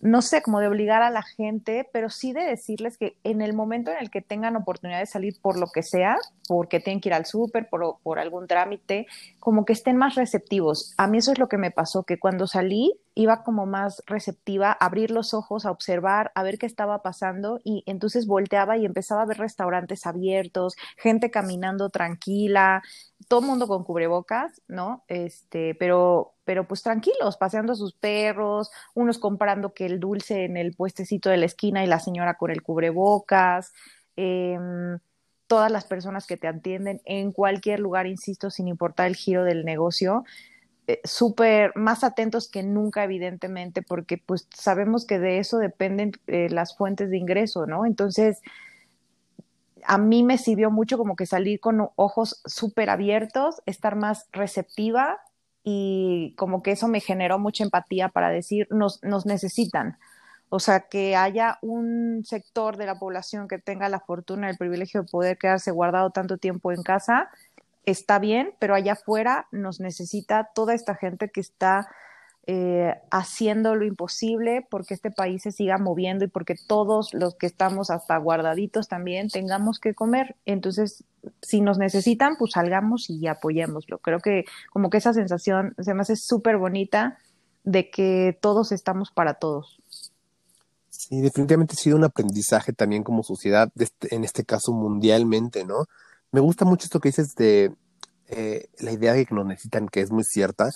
no 0.00 0.22
sé, 0.22 0.42
como 0.42 0.60
de 0.60 0.68
obligar 0.68 1.02
a 1.02 1.10
la 1.10 1.22
gente, 1.22 1.88
pero 1.92 2.08
sí 2.08 2.32
de 2.32 2.44
decirles 2.44 2.98
que 2.98 3.16
en 3.24 3.42
el 3.42 3.52
momento 3.52 3.90
en 3.90 3.98
el 3.98 4.10
que 4.10 4.22
tengan 4.22 4.56
oportunidad 4.56 5.00
de 5.00 5.06
salir 5.06 5.40
por 5.40 5.58
lo 5.58 5.66
que 5.68 5.82
sea, 5.82 6.16
porque 6.46 6.80
tienen 6.80 7.00
que 7.00 7.08
ir 7.08 7.14
al 7.14 7.26
súper, 7.26 7.68
por, 7.68 7.98
por, 8.02 8.18
algún 8.18 8.46
trámite, 8.46 9.06
como 9.40 9.64
que 9.64 9.72
estén 9.72 9.96
más 9.96 10.14
receptivos. 10.14 10.94
A 10.98 11.08
mí 11.08 11.18
eso 11.18 11.32
es 11.32 11.38
lo 11.38 11.48
que 11.48 11.58
me 11.58 11.70
pasó, 11.70 12.04
que 12.04 12.18
cuando 12.18 12.46
salí 12.46 12.92
iba 13.14 13.42
como 13.42 13.66
más 13.66 14.00
receptiva, 14.06 14.70
a 14.70 14.86
abrir 14.86 15.10
los 15.10 15.34
ojos, 15.34 15.66
a 15.66 15.72
observar, 15.72 16.30
a 16.36 16.44
ver 16.44 16.56
qué 16.56 16.66
estaba 16.66 17.02
pasando 17.02 17.60
y 17.64 17.82
entonces 17.86 18.28
volteaba 18.28 18.76
y 18.76 18.84
empezaba 18.84 19.22
a 19.22 19.26
ver 19.26 19.38
restaurantes 19.38 20.06
abiertos, 20.06 20.76
gente 20.96 21.28
caminando 21.28 21.90
tranquila, 21.90 22.80
todo 23.26 23.42
mundo 23.42 23.66
con 23.66 23.82
cubrebocas, 23.82 24.62
¿no? 24.68 25.02
Este, 25.08 25.74
pero, 25.74 26.34
pero 26.48 26.66
pues 26.66 26.82
tranquilos, 26.82 27.36
paseando 27.36 27.74
a 27.74 27.76
sus 27.76 27.92
perros, 27.92 28.70
unos 28.94 29.18
comprando 29.18 29.74
que 29.74 29.84
el 29.84 30.00
dulce 30.00 30.46
en 30.46 30.56
el 30.56 30.72
puestecito 30.74 31.28
de 31.28 31.36
la 31.36 31.44
esquina 31.44 31.84
y 31.84 31.86
la 31.86 32.00
señora 32.00 32.38
con 32.38 32.50
el 32.50 32.62
cubrebocas, 32.62 33.74
em, 34.16 34.98
todas 35.46 35.70
las 35.70 35.84
personas 35.84 36.26
que 36.26 36.38
te 36.38 36.48
atienden 36.48 37.02
en 37.04 37.32
cualquier 37.32 37.80
lugar, 37.80 38.06
insisto, 38.06 38.48
sin 38.48 38.66
importar 38.66 39.08
el 39.08 39.14
giro 39.14 39.44
del 39.44 39.66
negocio, 39.66 40.24
eh, 40.86 41.02
súper 41.04 41.76
más 41.76 42.02
atentos 42.02 42.48
que 42.48 42.62
nunca, 42.62 43.04
evidentemente, 43.04 43.82
porque 43.82 44.16
pues 44.16 44.48
sabemos 44.50 45.04
que 45.04 45.18
de 45.18 45.40
eso 45.40 45.58
dependen 45.58 46.12
eh, 46.28 46.48
las 46.48 46.74
fuentes 46.78 47.10
de 47.10 47.18
ingreso, 47.18 47.66
¿no? 47.66 47.84
Entonces, 47.84 48.40
a 49.84 49.98
mí 49.98 50.22
me 50.22 50.38
sirvió 50.38 50.70
mucho 50.70 50.96
como 50.96 51.14
que 51.14 51.26
salir 51.26 51.60
con 51.60 51.90
ojos 51.96 52.40
súper 52.46 52.88
abiertos, 52.88 53.60
estar 53.66 53.96
más 53.96 54.28
receptiva 54.32 55.20
y 55.70 56.32
como 56.38 56.62
que 56.62 56.72
eso 56.72 56.88
me 56.88 57.00
generó 57.00 57.38
mucha 57.38 57.62
empatía 57.62 58.08
para 58.08 58.30
decir, 58.30 58.66
nos, 58.70 59.04
nos 59.04 59.26
necesitan. 59.26 59.98
O 60.48 60.60
sea, 60.60 60.88
que 60.88 61.14
haya 61.14 61.58
un 61.60 62.24
sector 62.24 62.78
de 62.78 62.86
la 62.86 62.98
población 62.98 63.48
que 63.48 63.58
tenga 63.58 63.90
la 63.90 64.00
fortuna, 64.00 64.48
el 64.48 64.56
privilegio 64.56 65.02
de 65.02 65.08
poder 65.10 65.36
quedarse 65.36 65.70
guardado 65.70 66.08
tanto 66.10 66.38
tiempo 66.38 66.72
en 66.72 66.82
casa, 66.82 67.28
está 67.84 68.18
bien, 68.18 68.54
pero 68.58 68.74
allá 68.74 68.94
afuera 68.94 69.46
nos 69.52 69.78
necesita 69.78 70.48
toda 70.54 70.72
esta 70.72 70.94
gente 70.94 71.28
que 71.28 71.40
está 71.40 71.86
eh, 72.50 72.94
haciendo 73.10 73.74
lo 73.74 73.84
imposible 73.84 74.66
porque 74.70 74.94
este 74.94 75.10
país 75.10 75.42
se 75.42 75.52
siga 75.52 75.76
moviendo 75.76 76.24
y 76.24 76.28
porque 76.28 76.54
todos 76.54 77.12
los 77.12 77.34
que 77.34 77.44
estamos 77.44 77.90
hasta 77.90 78.16
guardaditos 78.16 78.88
también 78.88 79.28
tengamos 79.28 79.78
que 79.78 79.92
comer. 79.92 80.34
Entonces, 80.46 81.04
si 81.42 81.60
nos 81.60 81.76
necesitan, 81.76 82.36
pues 82.38 82.52
salgamos 82.52 83.10
y 83.10 83.26
apoyémoslo. 83.26 83.98
Creo 83.98 84.20
que 84.20 84.46
como 84.72 84.88
que 84.88 84.96
esa 84.96 85.12
sensación 85.12 85.74
se 85.78 85.92
me 85.92 86.00
hace 86.00 86.16
súper 86.16 86.56
bonita 86.56 87.18
de 87.64 87.90
que 87.90 88.38
todos 88.40 88.72
estamos 88.72 89.10
para 89.10 89.34
todos. 89.34 89.82
Sí, 90.88 91.20
definitivamente 91.20 91.74
ha 91.74 91.76
sido 91.76 91.98
un 91.98 92.04
aprendizaje 92.04 92.72
también 92.72 93.02
como 93.02 93.24
sociedad, 93.24 93.70
este, 93.78 94.14
en 94.14 94.24
este 94.24 94.46
caso 94.46 94.72
mundialmente, 94.72 95.66
¿no? 95.66 95.84
Me 96.32 96.40
gusta 96.40 96.64
mucho 96.64 96.86
esto 96.86 96.98
que 96.98 97.10
dices 97.10 97.34
de 97.34 97.74
eh, 98.28 98.70
la 98.78 98.92
idea 98.92 99.12
de 99.12 99.26
que 99.26 99.34
nos 99.34 99.44
necesitan, 99.44 99.86
que 99.86 100.00
es 100.00 100.10
muy 100.10 100.24
cierta, 100.24 100.70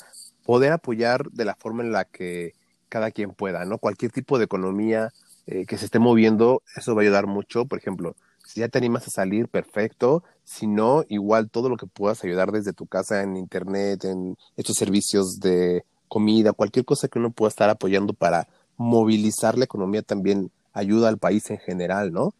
poder 0.44 0.72
apoyar 0.72 1.30
de 1.30 1.44
la 1.44 1.54
forma 1.54 1.82
en 1.82 1.92
la 1.92 2.04
que 2.04 2.54
cada 2.88 3.10
quien 3.10 3.30
pueda, 3.30 3.64
¿no? 3.64 3.78
Cualquier 3.78 4.12
tipo 4.12 4.38
de 4.38 4.44
economía 4.44 5.12
eh, 5.46 5.64
que 5.66 5.78
se 5.78 5.86
esté 5.86 5.98
moviendo, 5.98 6.62
eso 6.76 6.94
va 6.94 7.02
a 7.02 7.04
ayudar 7.04 7.26
mucho. 7.26 7.64
Por 7.64 7.78
ejemplo, 7.78 8.16
si 8.46 8.60
ya 8.60 8.68
te 8.68 8.78
animas 8.78 9.06
a 9.06 9.10
salir, 9.10 9.48
perfecto. 9.48 10.22
Si 10.44 10.66
no, 10.66 11.04
igual 11.08 11.50
todo 11.50 11.68
lo 11.68 11.76
que 11.76 11.86
puedas 11.86 12.22
ayudar 12.24 12.52
desde 12.52 12.72
tu 12.72 12.86
casa, 12.86 13.22
en 13.22 13.36
internet, 13.36 14.04
en 14.04 14.36
estos 14.56 14.76
servicios 14.76 15.40
de 15.40 15.84
comida, 16.08 16.52
cualquier 16.52 16.84
cosa 16.84 17.08
que 17.08 17.18
uno 17.18 17.30
pueda 17.30 17.48
estar 17.48 17.70
apoyando 17.70 18.12
para 18.12 18.48
movilizar 18.76 19.56
la 19.56 19.64
economía 19.64 20.02
también 20.02 20.50
ayuda 20.72 21.08
al 21.08 21.18
país 21.18 21.50
en 21.50 21.58
general, 21.58 22.12
¿no? 22.12 22.34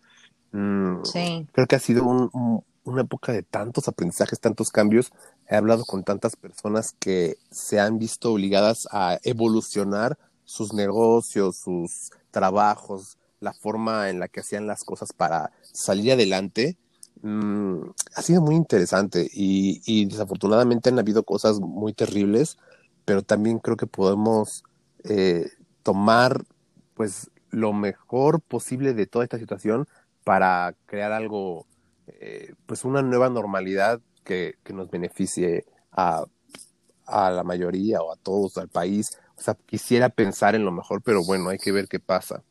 Mm, 0.52 1.04
sí. 1.04 1.46
Creo 1.52 1.66
que 1.66 1.76
ha 1.76 1.78
sido 1.78 2.04
un, 2.04 2.62
una 2.84 3.02
época 3.02 3.32
de 3.32 3.42
tantos 3.42 3.88
aprendizajes, 3.88 4.40
tantos 4.40 4.70
cambios. 4.70 5.12
He 5.48 5.56
hablado 5.56 5.84
con 5.84 6.04
tantas 6.04 6.36
personas 6.36 6.94
que 6.98 7.36
se 7.50 7.80
han 7.80 7.98
visto 7.98 8.32
obligadas 8.32 8.88
a 8.90 9.18
evolucionar 9.22 10.18
sus 10.44 10.72
negocios, 10.72 11.56
sus 11.56 12.10
trabajos, 12.30 13.18
la 13.40 13.52
forma 13.52 14.10
en 14.10 14.20
la 14.20 14.28
que 14.28 14.40
hacían 14.40 14.66
las 14.66 14.84
cosas 14.84 15.12
para 15.12 15.52
salir 15.62 16.12
adelante. 16.12 16.76
Mm, 17.22 17.90
ha 18.14 18.22
sido 18.22 18.40
muy 18.40 18.56
interesante 18.56 19.28
y, 19.32 19.80
y, 19.86 20.06
desafortunadamente 20.06 20.88
han 20.88 20.98
habido 20.98 21.22
cosas 21.22 21.60
muy 21.60 21.92
terribles, 21.92 22.58
pero 23.04 23.22
también 23.22 23.58
creo 23.60 23.76
que 23.76 23.86
podemos 23.86 24.64
eh, 25.04 25.50
tomar 25.82 26.44
pues 26.94 27.30
lo 27.50 27.72
mejor 27.72 28.40
posible 28.40 28.94
de 28.94 29.06
toda 29.06 29.24
esta 29.24 29.38
situación 29.38 29.86
para 30.24 30.74
crear 30.86 31.12
algo 31.12 31.66
eh, 32.06 32.54
pues 32.66 32.84
una 32.84 33.02
nueva 33.02 33.28
normalidad 33.28 34.00
que, 34.24 34.56
nos 34.72 34.90
beneficie 34.90 35.64
a, 35.92 36.24
a, 37.06 37.30
la 37.30 37.44
mayoría 37.44 38.00
o 38.00 38.12
a 38.12 38.16
todos, 38.16 38.58
al 38.58 38.68
país. 38.68 39.18
O 39.36 39.42
sea, 39.42 39.54
quisiera 39.66 40.08
pensar 40.08 40.54
en 40.54 40.64
lo 40.64 40.72
mejor, 40.72 41.02
pero 41.02 41.24
bueno, 41.24 41.48
hay 41.50 41.58
que 41.58 41.72
ver 41.72 41.88
qué 41.88 41.98
pasa. 41.98 42.42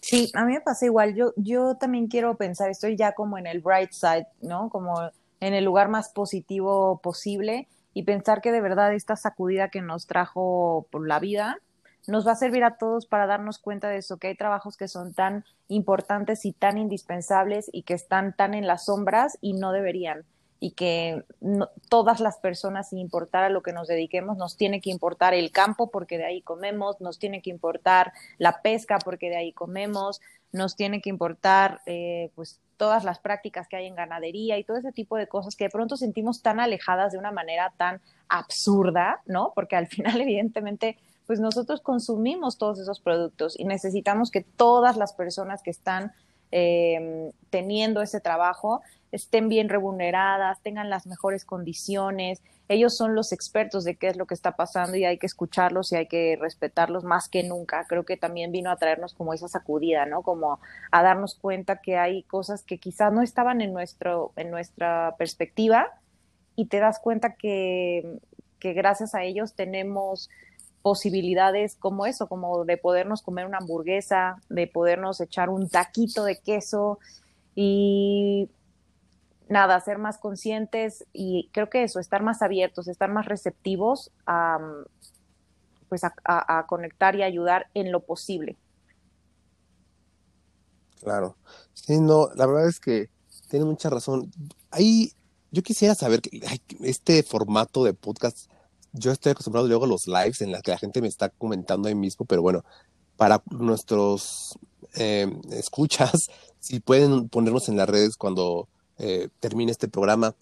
Sí, 0.00 0.30
a 0.34 0.44
mí 0.44 0.52
me 0.52 0.60
pasa 0.60 0.86
igual. 0.86 1.14
Yo, 1.14 1.32
yo 1.36 1.76
también 1.76 2.06
quiero 2.08 2.36
pensar, 2.36 2.70
estoy 2.70 2.96
ya 2.96 3.12
como 3.12 3.38
en 3.38 3.46
el 3.46 3.60
bright 3.60 3.92
side, 3.92 4.26
¿no? 4.40 4.68
Como 4.70 4.94
en 5.40 5.54
el 5.54 5.64
lugar 5.64 5.88
más 5.88 6.10
positivo 6.10 7.00
posible 7.02 7.68
y 7.94 8.04
pensar 8.04 8.40
que 8.40 8.52
de 8.52 8.60
verdad 8.60 8.94
esta 8.94 9.16
sacudida 9.16 9.68
que 9.68 9.82
nos 9.82 10.06
trajo 10.06 10.86
por 10.90 11.06
la 11.06 11.18
vida, 11.18 11.58
nos 12.06 12.26
va 12.26 12.32
a 12.32 12.36
servir 12.36 12.64
a 12.64 12.76
todos 12.76 13.06
para 13.06 13.26
darnos 13.26 13.58
cuenta 13.58 13.88
de 13.88 13.98
eso, 13.98 14.16
que 14.16 14.28
hay 14.28 14.36
trabajos 14.36 14.76
que 14.76 14.88
son 14.88 15.14
tan 15.14 15.44
importantes 15.68 16.44
y 16.44 16.52
tan 16.52 16.78
indispensables 16.78 17.70
y 17.72 17.82
que 17.82 17.94
están 17.94 18.34
tan 18.34 18.54
en 18.54 18.66
las 18.66 18.86
sombras 18.86 19.38
y 19.40 19.52
no 19.54 19.72
deberían. 19.72 20.24
Y 20.58 20.72
que 20.72 21.24
todas 21.88 22.20
las 22.20 22.36
personas, 22.36 22.90
sin 22.90 23.00
importar 23.00 23.42
a 23.42 23.48
lo 23.48 23.62
que 23.62 23.72
nos 23.72 23.88
dediquemos, 23.88 24.36
nos 24.36 24.56
tiene 24.56 24.80
que 24.80 24.90
importar 24.90 25.34
el 25.34 25.50
campo 25.50 25.90
porque 25.90 26.18
de 26.18 26.24
ahí 26.24 26.40
comemos, 26.40 27.00
nos 27.00 27.18
tiene 27.18 27.42
que 27.42 27.50
importar 27.50 28.12
la 28.38 28.62
pesca 28.62 28.98
porque 28.98 29.28
de 29.28 29.36
ahí 29.36 29.52
comemos, 29.52 30.20
nos 30.52 30.76
tiene 30.76 31.00
que 31.00 31.10
importar 31.10 31.80
eh, 31.86 32.30
pues 32.36 32.60
todas 32.76 33.04
las 33.04 33.18
prácticas 33.18 33.68
que 33.68 33.76
hay 33.76 33.86
en 33.86 33.94
ganadería 33.94 34.58
y 34.58 34.64
todo 34.64 34.76
ese 34.76 34.92
tipo 34.92 35.16
de 35.16 35.26
cosas 35.26 35.56
que 35.56 35.64
de 35.64 35.70
pronto 35.70 35.96
sentimos 35.96 36.42
tan 36.42 36.60
alejadas 36.60 37.12
de 37.12 37.18
una 37.18 37.32
manera 37.32 37.72
tan 37.76 38.00
absurda, 38.28 39.20
¿no? 39.26 39.52
Porque 39.54 39.76
al 39.76 39.86
final, 39.88 40.20
evidentemente, 40.20 40.98
pues 41.26 41.40
nosotros 41.40 41.80
consumimos 41.80 42.58
todos 42.58 42.78
esos 42.78 43.00
productos 43.00 43.58
y 43.58 43.64
necesitamos 43.64 44.30
que 44.30 44.42
todas 44.42 44.96
las 44.96 45.12
personas 45.12 45.62
que 45.62 45.70
están 45.70 46.12
em, 46.50 47.32
teniendo 47.50 48.02
ese 48.02 48.20
trabajo 48.20 48.82
estén 49.12 49.48
bien 49.48 49.68
remuneradas, 49.68 50.60
tengan 50.62 50.88
las 50.88 51.06
mejores 51.06 51.44
condiciones. 51.44 52.42
Ellos 52.68 52.96
son 52.96 53.14
los 53.14 53.32
expertos 53.32 53.84
de 53.84 53.96
qué 53.96 54.08
es 54.08 54.16
lo 54.16 54.26
que 54.26 54.34
está 54.34 54.56
pasando 54.56 54.96
y 54.96 55.04
hay 55.04 55.18
que 55.18 55.26
escucharlos 55.26 55.92
y 55.92 55.96
hay 55.96 56.06
que 56.06 56.36
respetarlos 56.40 57.04
más 57.04 57.28
que 57.28 57.42
nunca. 57.42 57.84
Creo 57.86 58.04
que 58.04 58.16
también 58.16 58.52
vino 58.52 58.70
a 58.70 58.76
traernos 58.76 59.12
como 59.12 59.34
esa 59.34 59.48
sacudida, 59.48 60.06
¿no? 60.06 60.22
Como 60.22 60.58
a 60.90 61.02
darnos 61.02 61.34
cuenta 61.34 61.82
que 61.82 61.98
hay 61.98 62.22
cosas 62.22 62.62
que 62.62 62.78
quizás 62.78 63.12
no 63.12 63.22
estaban 63.22 63.60
en, 63.60 63.74
nuestro, 63.74 64.32
en 64.36 64.50
nuestra 64.50 65.14
perspectiva 65.18 65.88
y 66.56 66.66
te 66.66 66.80
das 66.80 66.98
cuenta 66.98 67.34
que, 67.34 68.18
que 68.58 68.72
gracias 68.72 69.14
a 69.14 69.24
ellos 69.24 69.54
tenemos 69.54 70.30
posibilidades 70.82 71.76
como 71.76 72.06
eso, 72.06 72.26
como 72.28 72.64
de 72.64 72.76
podernos 72.76 73.22
comer 73.22 73.46
una 73.46 73.58
hamburguesa, 73.58 74.36
de 74.48 74.66
podernos 74.66 75.20
echar 75.20 75.48
un 75.48 75.68
taquito 75.68 76.24
de 76.24 76.38
queso 76.40 76.98
y 77.54 78.50
nada, 79.48 79.80
ser 79.80 79.98
más 79.98 80.18
conscientes 80.18 81.04
y 81.12 81.48
creo 81.52 81.70
que 81.70 81.84
eso, 81.84 82.00
estar 82.00 82.22
más 82.22 82.42
abiertos, 82.42 82.88
estar 82.88 83.10
más 83.10 83.26
receptivos 83.26 84.10
a, 84.26 84.58
pues 85.88 86.02
a, 86.04 86.66
conectar 86.66 87.14
y 87.14 87.22
ayudar 87.22 87.68
en 87.74 87.92
lo 87.92 88.00
posible. 88.00 88.56
Claro. 91.00 91.36
Sí, 91.74 92.00
no, 92.00 92.30
la 92.34 92.46
verdad 92.46 92.68
es 92.68 92.80
que 92.80 93.10
tiene 93.48 93.66
mucha 93.66 93.90
razón. 93.90 94.30
Ahí 94.70 95.12
yo 95.50 95.62
quisiera 95.62 95.94
saber 95.94 96.22
que 96.22 96.40
este 96.80 97.22
formato 97.22 97.84
de 97.84 97.92
podcast 97.92 98.50
yo 98.92 99.10
estoy 99.10 99.32
acostumbrado 99.32 99.66
luego 99.66 99.84
a 99.84 99.88
los 99.88 100.06
lives 100.06 100.40
en 100.42 100.52
los 100.52 100.62
que 100.62 100.70
la 100.70 100.78
gente 100.78 101.00
me 101.00 101.08
está 101.08 101.28
comentando 101.30 101.88
ahí 101.88 101.94
mismo, 101.94 102.26
pero 102.26 102.42
bueno, 102.42 102.64
para 103.16 103.42
nuestros 103.50 104.58
eh, 104.96 105.32
escuchas, 105.50 106.28
si 106.60 106.80
pueden 106.80 107.28
ponernos 107.28 107.68
en 107.68 107.76
las 107.76 107.88
redes 107.88 108.16
cuando 108.16 108.68
eh, 108.98 109.28
termine 109.40 109.72
este 109.72 109.88
programa, 109.88 110.34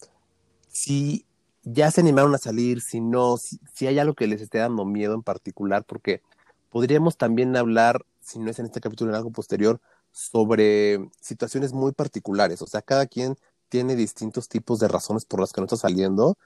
si 0.69 1.25
ya 1.63 1.91
se 1.91 2.01
animaron 2.01 2.33
a 2.35 2.39
salir, 2.39 2.81
si 2.81 3.01
no, 3.01 3.37
si, 3.37 3.59
si, 3.73 3.87
hay 3.87 3.99
algo 3.99 4.15
que 4.15 4.27
les 4.27 4.41
esté 4.41 4.57
dando 4.57 4.85
miedo 4.85 5.13
en 5.13 5.23
particular, 5.23 5.83
porque 5.85 6.21
podríamos 6.69 7.17
también 7.17 7.55
hablar, 7.55 8.05
si 8.19 8.39
no 8.39 8.49
es 8.49 8.59
en 8.59 8.65
este 8.65 8.81
capítulo, 8.81 9.11
en 9.11 9.15
algo 9.15 9.31
posterior, 9.31 9.79
sobre 10.11 11.09
situaciones 11.21 11.73
muy 11.73 11.93
particulares, 11.93 12.61
o 12.61 12.67
sea, 12.67 12.81
cada 12.81 13.05
quien 13.05 13.37
tiene 13.69 13.95
distintos 13.95 14.49
tipos 14.49 14.79
de 14.79 14.89
razones 14.89 15.23
por 15.23 15.39
las 15.39 15.53
que 15.53 15.61
no 15.61 15.65
está 15.65 15.77
saliendo, 15.77 16.37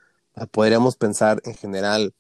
podríamos 0.52 0.96
pensar 0.96 1.42
en 1.46 1.56
general 1.56 2.14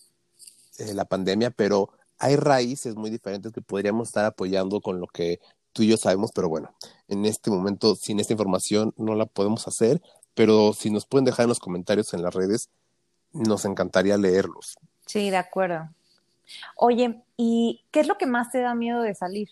eh, 0.77 0.93
la 0.93 1.05
pandemia, 1.05 1.51
pero 1.51 1.89
hay 2.17 2.35
raíces 2.35 2.95
muy 2.95 3.09
diferentes 3.09 3.51
que 3.51 3.61
podríamos 3.61 4.09
estar 4.09 4.25
apoyando 4.25 4.81
con 4.81 4.99
lo 4.99 5.07
que 5.07 5.39
tú 5.73 5.83
y 5.83 5.87
yo 5.87 5.97
sabemos, 5.97 6.31
pero 6.33 6.47
bueno, 6.47 6.73
en 7.07 7.25
este 7.25 7.51
momento, 7.51 7.95
sin 7.95 8.19
esta 8.19 8.33
información, 8.33 8.93
no 8.97 9.15
la 9.15 9.25
podemos 9.25 9.67
hacer, 9.67 10.01
pero 10.33 10.73
si 10.73 10.89
nos 10.89 11.05
pueden 11.05 11.25
dejar 11.25 11.43
en 11.43 11.49
los 11.49 11.59
comentarios 11.59 12.13
en 12.13 12.21
las 12.21 12.33
redes, 12.33 12.69
nos 13.33 13.65
encantaría 13.65 14.17
leerlos. 14.17 14.77
Sí, 15.05 15.29
de 15.29 15.37
acuerdo. 15.37 15.89
Oye, 16.77 17.21
¿y 17.35 17.83
qué 17.91 17.99
es 17.99 18.07
lo 18.07 18.17
que 18.17 18.25
más 18.25 18.51
te 18.51 18.59
da 18.59 18.73
miedo 18.75 19.01
de 19.01 19.15
salir? 19.15 19.49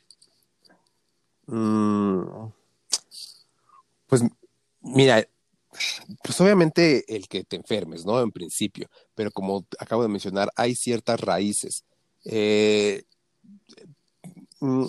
Mm, 1.48 2.48
pues 4.08 4.24
mira, 4.82 5.28
pues 6.24 6.40
obviamente 6.42 7.04
el 7.16 7.28
que 7.28 7.44
te 7.44 7.56
enfermes, 7.56 8.06
¿no? 8.06 8.22
En 8.22 8.32
principio, 8.32 8.90
pero 9.16 9.32
como 9.32 9.66
acabo 9.80 10.04
de 10.04 10.10
mencionar, 10.10 10.52
hay 10.56 10.76
ciertas 10.76 11.20
raíces. 11.20 11.86
Eh, 12.26 13.04
mm, 14.60 14.86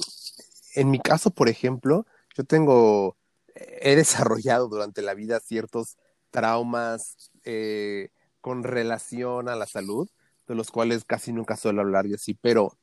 en 0.77 0.91
mi 0.91 0.99
caso, 1.01 1.31
por 1.31 1.49
ejemplo, 1.49 2.07
yo 2.37 2.45
tengo, 2.45 3.17
he 3.55 3.97
desarrollado 3.97 4.69
durante 4.69 5.03
la 5.03 5.15
vida 5.15 5.41
ciertos 5.41 5.97
traumas 6.31 7.31
eh, 7.45 8.11
con 8.41 8.65
relación 8.65 9.49
a 9.49 9.57
la 9.57 9.67
salud, 9.67 10.09
de 10.47 10.55
los 10.55 10.71
cuales 10.71 11.05
casi 11.05 11.33
nunca 11.33 11.57
suelo 11.57 11.81
hablar 11.81 12.07
y 12.07 12.15
así, 12.15 12.35
pero 12.35 12.77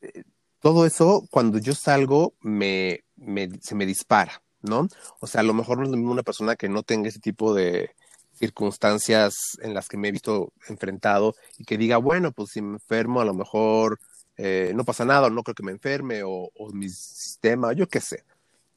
eh, 0.00 0.24
todo 0.60 0.86
eso, 0.86 1.26
cuando 1.30 1.58
yo 1.58 1.74
salgo, 1.74 2.34
me, 2.40 3.04
me, 3.14 3.48
se 3.60 3.74
me 3.74 3.86
dispara, 3.86 4.42
¿no? 4.62 4.88
O 5.20 5.26
sea, 5.26 5.40
a 5.42 5.44
lo 5.44 5.54
mejor 5.54 5.78
no 5.78 5.84
es 5.84 5.90
lo 5.90 5.96
mismo 5.96 6.12
una 6.12 6.22
persona 6.22 6.56
que 6.56 6.68
no 6.68 6.82
tenga 6.82 7.08
ese 7.08 7.20
tipo 7.20 7.54
de 7.54 7.90
circunstancias 8.34 9.34
en 9.60 9.74
las 9.74 9.88
que 9.88 9.96
me 9.96 10.08
he 10.08 10.12
visto 10.12 10.52
enfrentado 10.68 11.34
y 11.58 11.64
que 11.64 11.78
diga, 11.78 11.96
bueno, 11.98 12.32
pues 12.32 12.50
si 12.50 12.62
me 12.62 12.74
enfermo, 12.74 13.20
a 13.20 13.24
lo 13.24 13.34
mejor 13.34 13.98
eh, 14.36 14.72
no 14.74 14.84
pasa 14.84 15.04
nada, 15.04 15.28
no 15.30 15.42
creo 15.42 15.54
que 15.54 15.64
me 15.64 15.72
enferme 15.72 16.22
o, 16.22 16.50
o 16.54 16.70
mi 16.72 16.88
sistema, 16.88 17.72
yo 17.72 17.88
qué 17.88 18.00
sé. 18.00 18.24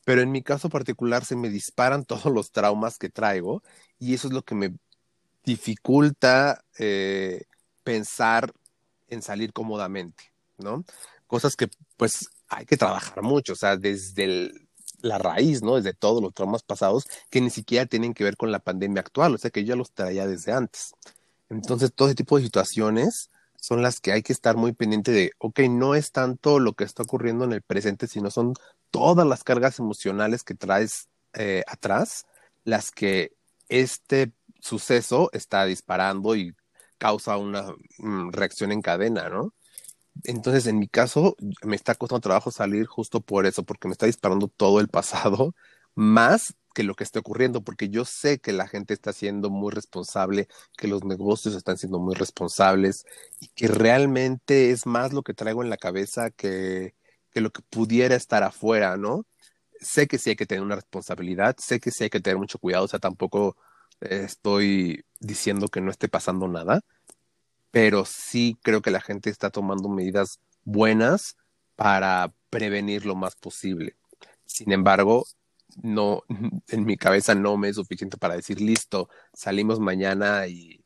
Pero 0.06 0.22
en 0.22 0.32
mi 0.32 0.42
caso 0.42 0.70
particular 0.70 1.26
se 1.26 1.36
me 1.36 1.50
disparan 1.50 2.06
todos 2.06 2.26
los 2.26 2.52
traumas 2.52 2.98
que 2.98 3.10
traigo 3.10 3.64
y 4.00 4.14
eso 4.14 4.28
es 4.28 4.34
lo 4.34 4.44
que 4.44 4.56
me 4.56 4.74
dificulta 5.44 6.64
eh, 6.78 7.46
pensar 7.84 8.54
en 9.08 9.22
salir 9.22 9.54
cómodamente, 9.54 10.32
¿no? 10.58 10.84
Cosas 11.28 11.56
que 11.56 11.70
pues 11.98 12.30
hay 12.48 12.66
que 12.66 12.78
trabajar 12.78 13.22
mucho, 13.22 13.54
o 13.54 13.56
sea, 13.56 13.78
desde 13.78 14.52
la 15.02 15.18
raíz, 15.18 15.62
¿no? 15.62 15.76
Desde 15.76 15.94
todos 15.94 16.22
los 16.22 16.34
traumas 16.34 16.64
pasados 16.64 17.08
que 17.30 17.42
ni 17.42 17.50
siquiera 17.50 17.86
tienen 17.86 18.14
que 18.14 18.24
ver 18.24 18.38
con 18.38 18.52
la 18.52 18.60
pandemia 18.60 19.02
actual, 19.02 19.36
o 19.36 19.38
sea, 19.38 19.52
que 19.52 19.66
ya 19.66 19.76
los 19.76 19.92
traía 19.92 20.28
desde 20.28 20.54
antes. 20.54 20.94
Entonces, 21.50 21.94
todo 21.94 22.08
ese 22.08 22.16
tipo 22.16 22.38
de 22.38 22.44
situaciones 22.44 23.30
son 23.62 23.82
las 23.82 24.00
que 24.00 24.12
hay 24.12 24.24
que 24.24 24.34
estar 24.34 24.58
muy 24.58 24.74
pendiente 24.74 25.12
de, 25.12 25.32
ok, 25.38 25.60
no 25.70 25.96
es 25.96 26.12
tanto 26.12 26.60
lo 26.60 26.74
que 26.74 26.84
está 26.84 27.04
ocurriendo 27.04 27.46
en 27.46 27.54
el 27.54 27.62
presente, 27.62 28.08
sino 28.08 28.32
son 28.32 28.54
todas 28.90 29.28
las 29.28 29.44
cargas 29.44 29.80
emocionales 29.80 30.44
que 30.44 30.56
traes 30.56 31.10
eh, 31.34 31.64
atrás, 31.68 32.26
las 32.64 32.92
que 32.92 33.34
este 33.70 34.34
suceso 34.60 35.30
está 35.34 35.66
disparando 35.66 36.36
y 36.36 36.56
causa 36.98 37.38
una 37.38 37.64
mm, 38.00 38.32
reacción 38.32 38.72
en 38.72 38.82
cadena, 38.82 39.30
¿no? 39.30 39.54
Entonces, 40.24 40.68
en 40.68 40.80
mi 40.80 40.88
caso, 40.88 41.36
me 41.64 41.76
está 41.76 41.96
costando 41.96 42.22
trabajo 42.22 42.52
salir 42.52 42.86
justo 42.86 43.22
por 43.22 43.46
eso, 43.46 43.64
porque 43.64 43.88
me 43.88 43.94
está 43.94 44.06
disparando 44.06 44.48
todo 44.50 44.80
el 44.80 44.88
pasado, 44.90 45.56
más 45.96 46.54
que 46.74 46.84
lo 46.84 46.96
que 46.96 47.04
está 47.04 47.20
ocurriendo, 47.20 47.64
porque 47.64 47.90
yo 47.90 48.06
sé 48.06 48.40
que 48.40 48.54
la 48.54 48.68
gente 48.68 48.94
está 48.94 49.12
siendo 49.14 49.50
muy 49.50 49.72
responsable, 49.74 50.48
que 50.78 50.88
los 50.88 51.04
negocios 51.04 51.56
están 51.56 51.78
siendo 51.78 52.00
muy 52.00 52.16
responsables 52.16 53.06
y 53.40 53.48
que 53.50 53.68
realmente 53.68 54.72
es 54.72 54.86
más 54.86 55.12
lo 55.14 55.24
que 55.24 55.34
traigo 55.34 55.64
en 55.64 55.70
la 55.70 55.78
cabeza 55.78 56.32
que, 56.32 56.96
que 57.32 57.42
lo 57.42 57.52
que 57.52 57.62
pudiera 57.70 58.16
estar 58.16 58.44
afuera, 58.44 58.96
¿no? 58.98 59.26
Sé 59.82 60.08
que 60.08 60.18
sí 60.20 60.32
hay 60.32 60.36
que 60.36 60.46
tener 60.46 60.64
una 60.64 60.76
responsabilidad, 60.76 61.56
sé 61.60 61.80
que 61.80 61.92
sí 61.92 62.04
hay 62.06 62.10
que 62.10 62.22
tener 62.22 62.38
mucho 62.38 62.60
cuidado, 62.60 62.86
o 62.86 62.88
sea, 62.88 63.00
tampoco 63.00 63.58
estoy 64.02 65.04
diciendo 65.20 65.68
que 65.70 65.82
no 65.82 65.92
esté 65.92 66.08
pasando 66.10 66.48
nada, 66.48 66.82
pero 67.72 68.06
sí 68.06 68.58
creo 68.62 68.82
que 68.82 68.92
la 68.92 69.02
gente 69.02 69.30
está 69.30 69.50
tomando 69.50 69.90
medidas 69.90 70.40
buenas 70.64 71.38
para 71.76 72.34
prevenir 72.50 73.06
lo 73.06 73.16
más 73.16 73.36
posible. 73.36 73.96
Sin 74.46 74.72
embargo, 74.72 75.26
no, 75.82 76.24
en 76.68 76.86
mi 76.86 76.98
cabeza 76.98 77.34
no 77.34 77.58
me 77.58 77.70
es 77.70 77.76
suficiente 77.76 78.18
para 78.18 78.36
decir, 78.36 78.62
listo, 78.62 79.10
salimos 79.34 79.80
mañana 79.80 80.48
y, 80.48 80.84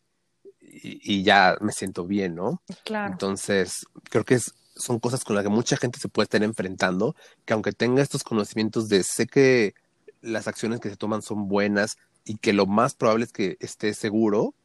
y, 0.61 1.23
ya 1.23 1.57
me 1.61 1.71
siento 1.71 2.05
bien, 2.05 2.35
¿no? 2.35 2.61
Claro. 2.83 3.11
Entonces, 3.11 3.85
creo 4.09 4.23
que 4.23 4.35
es, 4.35 4.53
son 4.75 4.99
cosas 4.99 5.23
con 5.23 5.35
las 5.35 5.43
que 5.43 5.49
mucha 5.49 5.77
gente 5.77 5.99
se 5.99 6.09
puede 6.09 6.25
estar 6.25 6.43
enfrentando, 6.43 7.15
que 7.45 7.53
aunque 7.53 7.71
tenga 7.71 8.01
estos 8.01 8.23
conocimientos 8.23 8.89
de 8.89 9.03
sé 9.03 9.25
que 9.25 9.73
las 10.21 10.47
acciones 10.47 10.79
que 10.79 10.89
se 10.89 10.97
toman 10.97 11.21
son 11.21 11.47
buenas, 11.47 11.97
y 12.25 12.37
que 12.37 12.53
lo 12.53 12.65
más 12.65 12.95
probable 12.95 13.25
es 13.25 13.31
que 13.31 13.57
esté 13.59 13.93
seguro, 13.93 14.55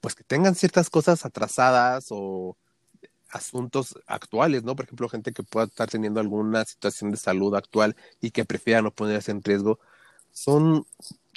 pues 0.00 0.14
que 0.14 0.24
tengan 0.24 0.54
ciertas 0.54 0.90
cosas 0.90 1.24
atrasadas 1.24 2.06
o 2.10 2.56
asuntos 3.30 3.98
actuales, 4.06 4.64
¿no? 4.64 4.76
Por 4.76 4.86
ejemplo, 4.86 5.08
gente 5.08 5.32
que 5.32 5.42
pueda 5.42 5.66
estar 5.66 5.88
teniendo 5.88 6.20
alguna 6.20 6.64
situación 6.64 7.10
de 7.10 7.16
salud 7.16 7.54
actual 7.54 7.96
y 8.20 8.30
que 8.30 8.44
prefiera 8.44 8.82
no 8.82 8.90
ponerse 8.90 9.30
en 9.30 9.42
riesgo. 9.42 9.78
Son 10.32 10.86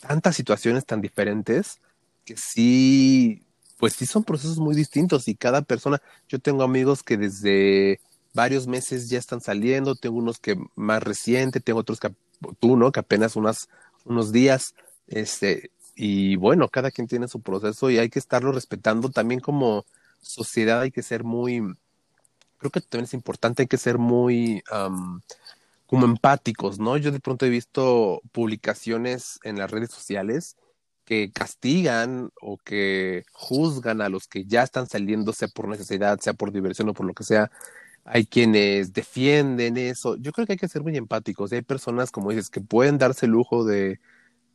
tantas 0.02 0.36
situaciones 0.36 0.86
tan 0.86 1.02
diferentes 1.02 1.80
que 2.26 2.36
sí, 2.38 3.44
pues 3.78 3.94
sí 3.94 4.06
son 4.06 4.24
procesos 4.24 4.58
muy 4.58 4.76
distintos 4.76 5.28
y 5.28 5.36
cada 5.36 5.62
persona, 5.62 6.02
yo 6.28 6.40
tengo 6.40 6.64
amigos 6.64 7.04
que 7.04 7.18
desde 7.18 8.00
varios 8.34 8.68
meses 8.68 9.10
ya 9.10 9.20
están 9.20 9.42
saliendo, 9.42 9.96
tengo 9.96 10.18
unos 10.18 10.40
que 10.40 10.58
más 10.76 11.04
reciente, 11.04 11.60
tengo 11.60 11.80
otros 11.80 12.00
que 12.00 12.14
tú, 12.60 12.78
¿no? 12.78 12.92
Que 12.92 13.00
apenas 13.02 13.36
unas, 13.36 13.70
unos 14.06 14.32
días, 14.32 14.74
este, 15.08 15.72
y 15.96 16.36
bueno, 16.38 16.70
cada 16.70 16.92
quien 16.92 17.08
tiene 17.08 17.28
su 17.28 17.42
proceso 17.42 17.90
y 17.90 17.98
hay 18.00 18.10
que 18.10 18.20
estarlo 18.20 18.52
respetando. 18.52 19.10
También 19.10 19.40
como 19.40 19.86
sociedad 20.22 20.82
hay 20.82 20.92
que 20.92 21.04
ser 21.04 21.24
muy, 21.24 21.62
creo 22.58 22.72
que 22.72 22.82
también 22.82 23.06
es 23.06 23.14
importante, 23.14 23.64
hay 23.64 23.68
que 23.68 23.78
ser 23.78 23.98
muy 23.98 24.64
como 25.88 26.06
empáticos, 26.06 26.80
¿no? 26.80 26.98
Yo 26.98 27.12
de 27.12 27.20
pronto 27.20 27.46
he 27.46 27.50
visto 27.50 28.22
publicaciones 28.32 29.40
en 29.44 29.60
las 29.60 29.70
redes 29.70 29.92
sociales 29.92 30.58
que 31.06 31.32
castigan 31.32 32.32
o 32.42 32.58
que 32.58 33.26
juzgan 33.32 34.02
a 34.02 34.10
los 34.10 34.28
que 34.28 34.46
ya 34.46 34.64
están 34.64 34.88
saliendo, 34.88 35.34
sea 35.34 35.50
por 35.50 35.68
necesidad, 35.68 36.20
sea 36.20 36.34
por 36.34 36.52
diversión 36.52 36.90
o 36.90 36.94
por 36.94 37.06
lo 37.06 37.14
que 37.14 37.24
sea. 37.24 37.52
Hay 38.06 38.26
quienes 38.26 38.94
defienden 38.94 39.78
eso. 39.78 40.16
Yo 40.18 40.32
creo 40.32 40.48
que 40.48 40.54
hay 40.54 40.58
que 40.58 40.68
ser 40.68 40.84
muy 40.84 40.98
empáticos. 40.98 41.52
hay 41.52 41.62
personas, 41.62 42.12
como 42.12 42.32
dices, 42.32 42.50
que 42.50 42.62
pueden 42.62 42.98
darse 42.98 43.26
el 43.28 43.34
lujo 43.34 43.64
de, 43.66 44.00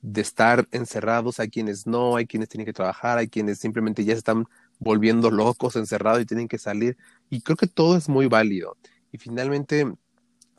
de 0.02 0.20
estar 0.20 0.68
encerrados, 0.70 1.40
hay 1.40 1.48
quienes 1.48 1.86
no, 1.86 2.16
hay 2.16 2.26
quienes 2.26 2.48
tienen 2.48 2.66
que 2.66 2.72
trabajar, 2.72 3.18
hay 3.18 3.28
quienes 3.28 3.58
simplemente 3.58 4.04
ya 4.04 4.14
se 4.14 4.18
están 4.18 4.46
volviendo 4.78 5.30
locos, 5.30 5.76
encerrados 5.76 6.22
y 6.22 6.26
tienen 6.26 6.48
que 6.48 6.58
salir. 6.58 6.96
Y 7.30 7.40
creo 7.40 7.56
que 7.56 7.66
todo 7.66 7.96
es 7.96 8.08
muy 8.08 8.26
válido. 8.26 8.76
Y 9.12 9.18
finalmente, 9.18 9.92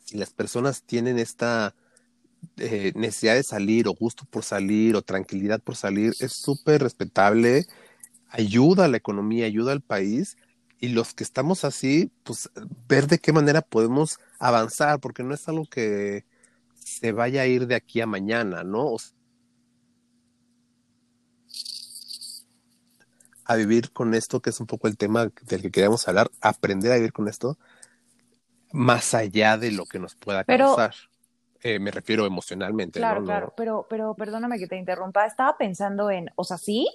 si 0.04 0.18
las 0.18 0.32
personas 0.32 0.84
tienen 0.84 1.20
esta 1.20 1.76
eh, 2.58 2.92
necesidad 2.96 3.36
de 3.36 3.44
salir 3.44 3.88
o 3.88 3.94
gusto 3.94 4.26
por 4.30 4.44
salir 4.44 4.96
o 4.96 5.02
tranquilidad 5.02 5.62
por 5.62 5.76
salir, 5.76 6.14
es 6.20 6.34
súper 6.34 6.84
respetable, 6.84 7.66
ayuda 8.30 8.86
a 8.86 8.88
la 8.88 8.98
economía, 8.98 9.46
ayuda 9.46 9.72
al 9.72 9.82
país. 9.82 10.38
Y 10.82 10.90
los 10.90 11.14
que 11.14 11.24
estamos 11.24 11.66
así, 11.66 12.12
pues 12.24 12.50
ver 12.88 13.08
de 13.08 13.20
qué 13.20 13.34
manera 13.34 13.62
podemos 13.62 14.18
avanzar, 14.40 15.00
porque 15.00 15.24
no 15.24 15.34
es 15.34 15.48
algo 15.50 15.66
que 15.66 16.26
se 16.76 17.12
vaya 17.12 17.42
a 17.42 17.48
ir 17.48 17.68
de 17.68 17.76
aquí 17.76 18.02
a 18.02 18.08
mañana, 18.08 18.64
¿no? 18.64 18.96
A 23.50 23.56
vivir 23.56 23.92
con 23.92 24.14
esto, 24.14 24.42
que 24.42 24.52
es 24.52 24.60
un 24.60 24.68
poco 24.68 24.88
el 24.88 24.96
tema 24.96 25.32
del 25.42 25.62
que 25.64 25.72
queríamos 25.72 26.08
hablar, 26.08 26.30
aprender 26.40 26.92
a 26.92 26.96
vivir 26.96 27.12
con 27.12 27.28
esto, 27.28 27.58
más 28.72 29.16
allá 29.16 29.58
de 29.58 29.72
lo 29.72 29.88
que 29.88 29.98
nos 29.98 30.14
pueda 30.14 30.44
causar. 30.44 30.94
Eh, 31.64 31.80
me 31.80 31.90
refiero 31.90 32.28
emocionalmente. 32.28 33.00
Claro, 33.00 33.24
claro, 33.24 33.54
pero, 33.58 33.88
pero 33.90 34.14
perdóname 34.14 34.60
que 34.60 34.68
te 34.68 34.78
interrumpa, 34.78 35.26
estaba 35.26 35.58
pensando 35.58 36.12
en, 36.12 36.30
o 36.36 36.44
sea, 36.44 36.60
sí, 36.60 36.88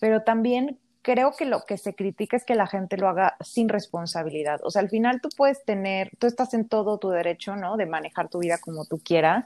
pero 0.00 0.24
también 0.24 0.80
creo 1.02 1.34
que 1.38 1.44
lo 1.44 1.64
que 1.64 1.78
se 1.78 1.94
critica 1.94 2.36
es 2.36 2.44
que 2.44 2.56
la 2.56 2.66
gente 2.66 2.96
lo 2.96 3.08
haga 3.08 3.36
sin 3.40 3.68
responsabilidad. 3.68 4.60
O 4.64 4.72
sea, 4.72 4.82
al 4.82 4.88
final 4.88 5.20
tú 5.20 5.28
puedes 5.36 5.64
tener, 5.64 6.10
tú 6.18 6.26
estás 6.26 6.52
en 6.52 6.68
todo 6.68 6.98
tu 6.98 7.10
derecho, 7.10 7.54
¿no? 7.54 7.76
De 7.76 7.86
manejar 7.86 8.28
tu 8.28 8.40
vida 8.40 8.58
como 8.58 8.86
tú 8.86 8.98
quieras, 8.98 9.44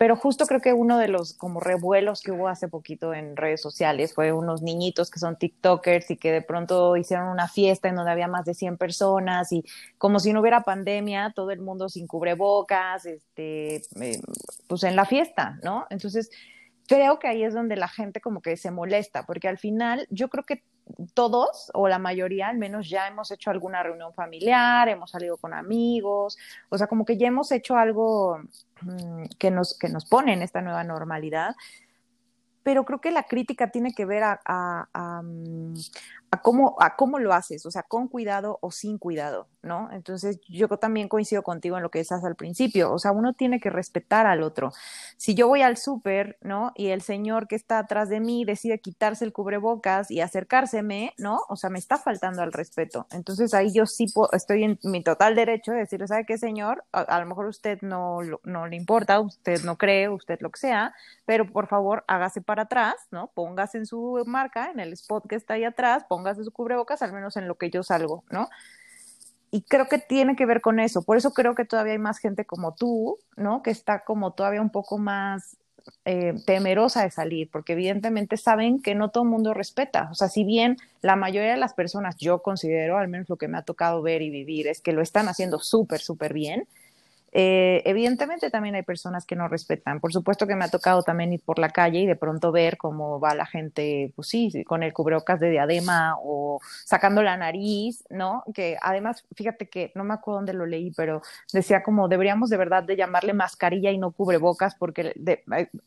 pero 0.00 0.16
justo 0.16 0.46
creo 0.46 0.62
que 0.62 0.72
uno 0.72 0.96
de 0.96 1.08
los 1.08 1.34
como 1.34 1.60
revuelos 1.60 2.22
que 2.22 2.32
hubo 2.32 2.48
hace 2.48 2.68
poquito 2.68 3.12
en 3.12 3.36
redes 3.36 3.60
sociales 3.60 4.14
fue 4.14 4.32
unos 4.32 4.62
niñitos 4.62 5.10
que 5.10 5.18
son 5.18 5.36
TikTokers 5.36 6.10
y 6.12 6.16
que 6.16 6.32
de 6.32 6.40
pronto 6.40 6.96
hicieron 6.96 7.28
una 7.28 7.48
fiesta 7.48 7.90
en 7.90 7.96
donde 7.96 8.10
había 8.10 8.26
más 8.26 8.46
de 8.46 8.54
100 8.54 8.78
personas 8.78 9.52
y 9.52 9.62
como 9.98 10.18
si 10.18 10.32
no 10.32 10.40
hubiera 10.40 10.62
pandemia, 10.62 11.34
todo 11.36 11.50
el 11.50 11.60
mundo 11.60 11.90
sin 11.90 12.06
cubrebocas, 12.06 13.04
este, 13.04 13.82
eh, 14.00 14.22
pues 14.68 14.84
en 14.84 14.96
la 14.96 15.04
fiesta, 15.04 15.58
¿no? 15.62 15.86
Entonces, 15.90 16.30
creo 16.88 17.18
que 17.18 17.28
ahí 17.28 17.44
es 17.44 17.52
donde 17.52 17.76
la 17.76 17.88
gente 17.88 18.22
como 18.22 18.40
que 18.40 18.56
se 18.56 18.70
molesta, 18.70 19.26
porque 19.26 19.48
al 19.48 19.58
final 19.58 20.06
yo 20.08 20.30
creo 20.30 20.44
que 20.44 20.62
todos 21.14 21.70
o 21.74 21.88
la 21.88 21.98
mayoría 21.98 22.48
al 22.48 22.58
menos 22.58 22.88
ya 22.88 23.08
hemos 23.08 23.30
hecho 23.30 23.50
alguna 23.50 23.82
reunión 23.82 24.12
familiar, 24.12 24.88
hemos 24.88 25.10
salido 25.10 25.36
con 25.36 25.54
amigos, 25.54 26.38
o 26.68 26.78
sea, 26.78 26.86
como 26.86 27.04
que 27.04 27.16
ya 27.16 27.28
hemos 27.28 27.52
hecho 27.52 27.76
algo 27.76 28.40
mm, 28.82 29.24
que, 29.38 29.50
nos, 29.50 29.78
que 29.78 29.88
nos 29.88 30.04
pone 30.06 30.32
en 30.32 30.42
esta 30.42 30.60
nueva 30.60 30.84
normalidad. 30.84 31.54
Pero 32.62 32.84
creo 32.84 33.00
que 33.00 33.10
la 33.10 33.22
crítica 33.22 33.70
tiene 33.70 33.94
que 33.94 34.04
ver 34.04 34.22
a, 34.22 34.40
a, 34.44 35.22
mm, 36.30 36.40
cómo, 36.42 36.76
a 36.80 36.96
cómo 36.96 37.18
lo 37.18 37.32
haces, 37.32 37.66
o 37.66 37.70
sea, 37.70 37.82
con 37.82 38.08
cuidado 38.08 38.58
o 38.62 38.70
sin 38.70 38.98
cuidado, 38.98 39.48
¿no? 39.62 39.90
Entonces, 39.92 40.40
yo 40.48 40.68
también 40.68 41.08
coincido 41.08 41.42
contigo 41.42 41.76
en 41.76 41.82
lo 41.82 41.90
que 41.90 41.98
decías 42.00 42.24
al 42.24 42.36
principio, 42.36 42.92
o 42.92 42.98
sea, 42.98 43.12
uno 43.12 43.34
tiene 43.34 43.60
que 43.60 43.70
respetar 43.70 44.26
al 44.26 44.42
otro. 44.42 44.72
Si 45.16 45.34
yo 45.34 45.48
voy 45.48 45.62
al 45.62 45.76
súper, 45.76 46.38
¿no? 46.40 46.72
Y 46.76 46.88
el 46.88 47.02
señor 47.02 47.48
que 47.48 47.56
está 47.56 47.78
atrás 47.78 48.08
de 48.08 48.20
mí 48.20 48.44
decide 48.44 48.80
quitarse 48.80 49.24
el 49.24 49.32
cubrebocas 49.32 50.10
y 50.10 50.20
acercárseme, 50.20 51.14
¿no? 51.18 51.40
O 51.48 51.56
sea, 51.56 51.70
me 51.70 51.78
está 51.78 51.98
faltando 51.98 52.42
al 52.42 52.52
respeto. 52.52 53.06
Entonces, 53.10 53.52
ahí 53.54 53.72
yo 53.72 53.86
sí 53.86 54.06
estoy 54.32 54.64
en 54.64 54.78
mi 54.84 55.02
total 55.02 55.34
derecho 55.34 55.72
de 55.72 55.78
decirle, 55.78 56.06
¿sabe 56.06 56.24
qué, 56.26 56.38
señor? 56.38 56.84
A, 56.92 57.00
a 57.00 57.20
lo 57.20 57.26
mejor 57.26 57.46
usted 57.46 57.78
no, 57.82 58.18
no 58.44 58.66
le 58.66 58.76
importa, 58.76 59.20
usted 59.20 59.62
no 59.64 59.76
cree, 59.76 60.08
usted 60.08 60.38
lo 60.40 60.50
que 60.50 60.60
sea, 60.60 60.94
pero 61.26 61.46
por 61.46 61.68
favor, 61.68 62.04
hágase 62.06 62.40
para 62.40 62.62
atrás, 62.62 62.94
¿no? 63.10 63.30
Póngase 63.34 63.78
en 63.78 63.86
su 63.86 64.22
marca, 64.26 64.70
en 64.70 64.80
el 64.80 64.92
spot 64.92 65.26
que 65.28 65.36
está 65.36 65.54
ahí 65.54 65.64
atrás, 65.64 66.04
póngase 66.08 66.19
su 66.42 66.50
cubrebocas, 66.52 67.02
al 67.02 67.12
menos 67.12 67.36
en 67.36 67.48
lo 67.48 67.56
que 67.56 67.70
yo 67.70 67.82
salgo, 67.82 68.24
¿no? 68.30 68.48
Y 69.50 69.62
creo 69.62 69.88
que 69.88 69.98
tiene 69.98 70.36
que 70.36 70.46
ver 70.46 70.60
con 70.60 70.78
eso. 70.78 71.02
Por 71.02 71.16
eso 71.16 71.32
creo 71.32 71.54
que 71.54 71.64
todavía 71.64 71.92
hay 71.94 71.98
más 71.98 72.18
gente 72.18 72.44
como 72.44 72.74
tú, 72.74 73.18
¿no? 73.36 73.62
Que 73.62 73.70
está 73.70 74.04
como 74.04 74.32
todavía 74.32 74.60
un 74.60 74.70
poco 74.70 74.98
más 74.98 75.56
eh, 76.04 76.34
temerosa 76.46 77.02
de 77.02 77.10
salir, 77.10 77.50
porque 77.50 77.72
evidentemente 77.72 78.36
saben 78.36 78.80
que 78.80 78.94
no 78.94 79.10
todo 79.10 79.24
el 79.24 79.30
mundo 79.30 79.54
respeta. 79.54 80.08
O 80.10 80.14
sea, 80.14 80.28
si 80.28 80.44
bien 80.44 80.76
la 81.02 81.16
mayoría 81.16 81.50
de 81.50 81.56
las 81.56 81.74
personas, 81.74 82.16
yo 82.16 82.42
considero, 82.42 82.98
al 82.98 83.08
menos 83.08 83.28
lo 83.28 83.36
que 83.36 83.48
me 83.48 83.58
ha 83.58 83.62
tocado 83.62 84.02
ver 84.02 84.22
y 84.22 84.30
vivir, 84.30 84.68
es 84.68 84.80
que 84.80 84.92
lo 84.92 85.02
están 85.02 85.28
haciendo 85.28 85.58
súper, 85.58 86.00
súper 86.00 86.32
bien, 86.32 86.68
eh, 87.32 87.82
evidentemente 87.84 88.50
también 88.50 88.74
hay 88.74 88.82
personas 88.82 89.24
que 89.24 89.36
no 89.36 89.46
respetan. 89.48 90.00
Por 90.00 90.12
supuesto 90.12 90.46
que 90.46 90.56
me 90.56 90.64
ha 90.64 90.68
tocado 90.68 91.02
también 91.02 91.32
ir 91.32 91.42
por 91.44 91.58
la 91.58 91.70
calle 91.70 92.00
y 92.00 92.06
de 92.06 92.16
pronto 92.16 92.50
ver 92.50 92.76
cómo 92.76 93.20
va 93.20 93.34
la 93.34 93.46
gente, 93.46 94.12
pues 94.16 94.28
sí, 94.28 94.64
con 94.64 94.82
el 94.82 94.92
cubrebocas 94.92 95.38
de 95.38 95.50
diadema 95.50 96.16
o 96.22 96.60
sacando 96.84 97.22
la 97.22 97.36
nariz, 97.36 98.04
¿no? 98.10 98.42
Que 98.52 98.76
además, 98.82 99.24
fíjate 99.34 99.68
que 99.68 99.92
no 99.94 100.02
me 100.04 100.14
acuerdo 100.14 100.38
dónde 100.38 100.54
lo 100.54 100.66
leí, 100.66 100.90
pero 100.96 101.22
decía 101.52 101.82
como 101.82 102.08
deberíamos 102.08 102.50
de 102.50 102.56
verdad 102.56 102.82
de 102.82 102.96
llamarle 102.96 103.32
mascarilla 103.32 103.90
y 103.90 103.98
no 103.98 104.10
cubrebocas 104.10 104.74
porque 104.74 105.14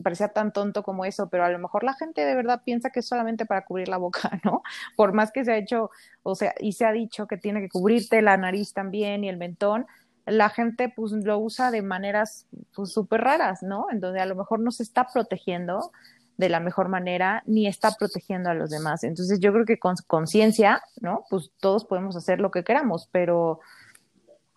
parecía 0.01 0.29
tan 0.29 0.53
tonto 0.53 0.83
como 0.83 1.05
eso, 1.05 1.29
pero 1.29 1.43
a 1.43 1.49
lo 1.49 1.59
mejor 1.59 1.83
la 1.83 1.93
gente 1.93 2.23
de 2.25 2.35
verdad 2.35 2.61
piensa 2.63 2.89
que 2.89 3.01
es 3.01 3.07
solamente 3.07 3.45
para 3.45 3.65
cubrir 3.65 3.89
la 3.89 3.97
boca, 3.97 4.31
¿no? 4.45 4.63
Por 4.95 5.13
más 5.13 5.31
que 5.31 5.43
se 5.43 5.51
ha 5.51 5.57
hecho, 5.57 5.91
o 6.23 6.35
sea, 6.35 6.53
y 6.59 6.73
se 6.73 6.85
ha 6.85 6.91
dicho 6.93 7.27
que 7.27 7.37
tiene 7.37 7.61
que 7.61 7.69
cubrirte 7.69 8.21
la 8.21 8.37
nariz 8.37 8.73
también 8.73 9.23
y 9.23 9.29
el 9.29 9.37
mentón 9.37 9.85
la 10.25 10.49
gente 10.49 10.91
pues 10.95 11.11
lo 11.11 11.37
usa 11.37 11.71
de 11.71 11.81
maneras 11.81 12.45
pues 12.75 12.91
súper 12.91 13.21
raras, 13.21 13.61
¿no? 13.63 13.87
En 13.91 13.99
donde 13.99 14.21
a 14.21 14.25
lo 14.25 14.35
mejor 14.35 14.59
no 14.59 14.71
se 14.71 14.83
está 14.83 15.07
protegiendo 15.11 15.91
de 16.37 16.49
la 16.49 16.59
mejor 16.59 16.89
manera 16.89 17.43
ni 17.45 17.67
está 17.67 17.91
protegiendo 17.91 18.49
a 18.49 18.53
los 18.53 18.69
demás. 18.69 19.03
Entonces 19.03 19.39
yo 19.39 19.51
creo 19.53 19.65
que 19.65 19.79
con 19.79 19.95
conciencia, 20.07 20.81
¿no? 21.01 21.25
Pues 21.29 21.51
todos 21.59 21.85
podemos 21.85 22.15
hacer 22.15 22.39
lo 22.39 22.51
que 22.51 22.63
queramos, 22.63 23.07
pero, 23.11 23.59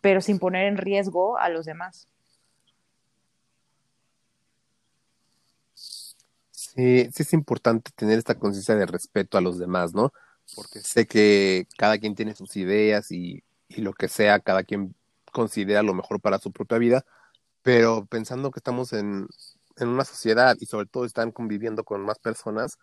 pero 0.01 0.21
sin 0.21 0.39
poner 0.39 0.67
en 0.67 0.77
riesgo 0.77 1.39
a 1.39 1.49
los 1.49 1.67
demás. 1.67 2.09
Sí, 6.51 7.09
sí 7.13 7.23
es 7.23 7.33
importante 7.33 7.91
tener 7.95 8.19
esta 8.19 8.39
conciencia 8.39 8.77
de 8.77 8.87
respeto 8.87 9.37
a 9.37 9.41
los 9.41 9.59
demás, 9.59 9.95
¿no? 9.95 10.13
Porque 10.55 10.81
sé 10.81 11.07
que 11.07 11.67
cada 11.77 11.99
quien 11.99 12.15
tiene 12.15 12.35
sus 12.35 12.57
ideas 12.57 13.11
y, 13.11 13.43
y 13.69 13.81
lo 13.81 13.93
que 13.93 14.09
sea, 14.09 14.39
cada 14.41 14.63
quien 14.63 14.95
considera 15.37 15.83
lo 15.83 15.92
mejor 15.92 16.18
para 16.18 16.38
su 16.38 16.51
propia 16.51 16.79
vida, 16.79 17.05
pero 17.61 18.07
pensando 18.07 18.51
que 18.51 18.59
estamos 18.59 18.94
en, 18.94 19.29
en 19.77 19.88
una 19.88 20.07
sociedad 20.07 20.57
y 20.59 20.64
sobre 20.64 20.87
todo 20.87 21.05
están 21.05 21.31
conviviendo 21.31 21.85
con 21.85 22.01
más 22.01 22.18
personas, 22.18 22.79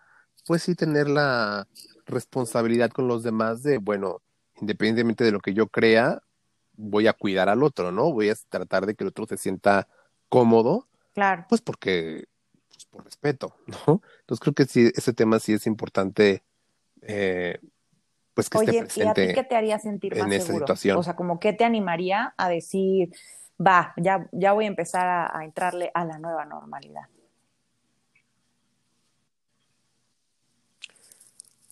pues 0.45 0.61
sí 0.61 0.75
tener 0.75 1.09
la 1.09 1.67
responsabilidad 2.05 2.91
con 2.91 3.07
los 3.07 3.23
demás 3.23 3.63
de, 3.63 3.79
bueno, 3.79 4.21
independientemente 4.61 5.23
de 5.23 5.31
lo 5.31 5.39
que 5.39 5.55
yo 5.55 5.67
crea, 5.67 6.21
voy 6.73 7.07
a 7.07 7.13
cuidar 7.13 7.49
al 7.49 7.63
otro, 7.63 7.91
¿no? 7.91 8.11
Voy 8.13 8.29
a 8.29 8.35
tratar 8.49 8.85
de 8.85 8.93
que 8.93 9.03
el 9.03 9.07
otro 9.07 9.25
se 9.25 9.37
sienta 9.37 9.87
cómodo. 10.29 10.87
Claro. 11.15 11.47
Pues 11.49 11.61
porque, 11.61 12.25
pues 12.69 12.85
por 12.85 13.03
respeto, 13.03 13.55
¿no? 13.87 14.03
Entonces 14.19 14.39
creo 14.41 14.53
que 14.53 14.65
sí, 14.65 14.91
ese 14.93 15.13
tema 15.13 15.39
sí 15.39 15.53
es 15.53 15.65
importante 15.65 16.43
eh, 17.01 17.57
pues 18.33 18.49
que 18.49 18.57
Oye, 18.57 18.79
esté 18.79 18.83
presente 18.85 19.21
¿y 19.21 19.23
a 19.25 19.27
ti 19.27 19.33
qué 19.33 19.43
te 19.43 19.55
haría 19.55 19.79
sentir 19.79 20.13
en 20.13 20.21
más 20.21 20.33
esa 20.33 20.45
seguro? 20.45 20.65
situación. 20.65 20.97
O 20.97 21.03
sea, 21.03 21.15
como 21.15 21.39
qué 21.39 21.53
te 21.53 21.63
animaría 21.65 22.33
a 22.37 22.49
decir, 22.49 23.09
va, 23.65 23.93
ya, 23.97 24.27
ya 24.31 24.53
voy 24.53 24.65
a 24.65 24.67
empezar 24.67 25.07
a, 25.07 25.37
a 25.37 25.43
entrarle 25.45 25.91
a 25.93 26.05
la 26.05 26.17
nueva 26.17 26.45
normalidad. 26.45 27.03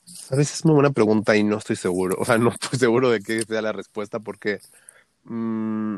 Sabes, 0.06 0.54
es 0.54 0.66
una 0.66 0.74
buena 0.76 0.92
pregunta 0.92 1.36
y 1.36 1.44
no 1.44 1.58
estoy 1.58 1.76
seguro. 1.76 2.16
O 2.20 2.26
sea, 2.26 2.38
no 2.38 2.50
estoy 2.50 2.78
seguro 2.80 3.10
de 3.10 3.22
qué 3.22 3.42
sea 3.44 3.62
la 3.62 3.72
respuesta 3.72 4.20
porque, 4.20 4.60
mm, 5.24 5.98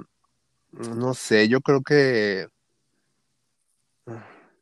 no 0.71 1.13
sé, 1.13 1.47
yo 1.49 1.61
creo 1.61 1.81
que 1.83 2.47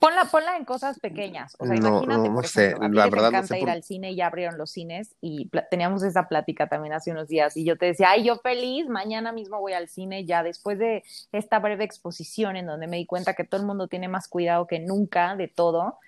Ponla, 0.02 0.26
ponla 0.26 0.58
en 0.58 0.66
cosas 0.66 1.00
pequeñas. 1.00 1.56
O 1.60 1.68
sea, 1.68 1.76
no, 1.76 2.02
imagínate, 2.02 2.28
no, 2.30 2.34
por 2.34 2.48
sé, 2.48 2.70
ejemplo, 2.70 2.86
a 2.86 2.90
ti 2.90 2.96
la 2.96 3.04
que 3.04 3.10
te 3.12 3.16
verdad 3.16 3.32
no 3.32 3.38
encanta 3.38 3.48
sé 3.48 3.58
ir 3.60 3.66
por... 3.66 3.70
al 3.70 3.84
cine 3.84 4.12
y 4.12 4.16
ya 4.16 4.26
abrieron 4.26 4.58
los 4.58 4.72
cines 4.72 5.16
y 5.22 5.48
teníamos 5.70 6.02
esa 6.02 6.28
plática 6.28 6.68
también 6.68 6.96
hace 6.96 7.12
unos 7.12 7.28
días 7.28 7.56
y 7.56 7.66
yo 7.66 7.78
te 7.78 7.86
decía, 7.86 8.10
ay, 8.10 8.24
yo 8.24 8.38
feliz, 8.38 8.88
mañana 8.90 9.32
mismo 9.32 9.60
voy 9.60 9.74
al 9.74 9.90
cine 9.90 10.26
ya 10.26 10.42
después 10.42 10.80
de 10.80 11.04
esta 11.32 11.60
breve 11.60 11.84
exposición 11.84 12.56
en 12.56 12.66
donde 12.66 12.88
me 12.88 12.98
di 12.98 13.06
cuenta 13.06 13.36
que 13.36 13.44
todo 13.44 13.62
el 13.62 13.68
mundo 13.68 13.88
tiene 13.88 14.08
más 14.08 14.28
cuidado 14.28 14.66
que 14.66 14.80
nunca 14.80 15.36
de 15.36 15.48
todo. 15.48 16.00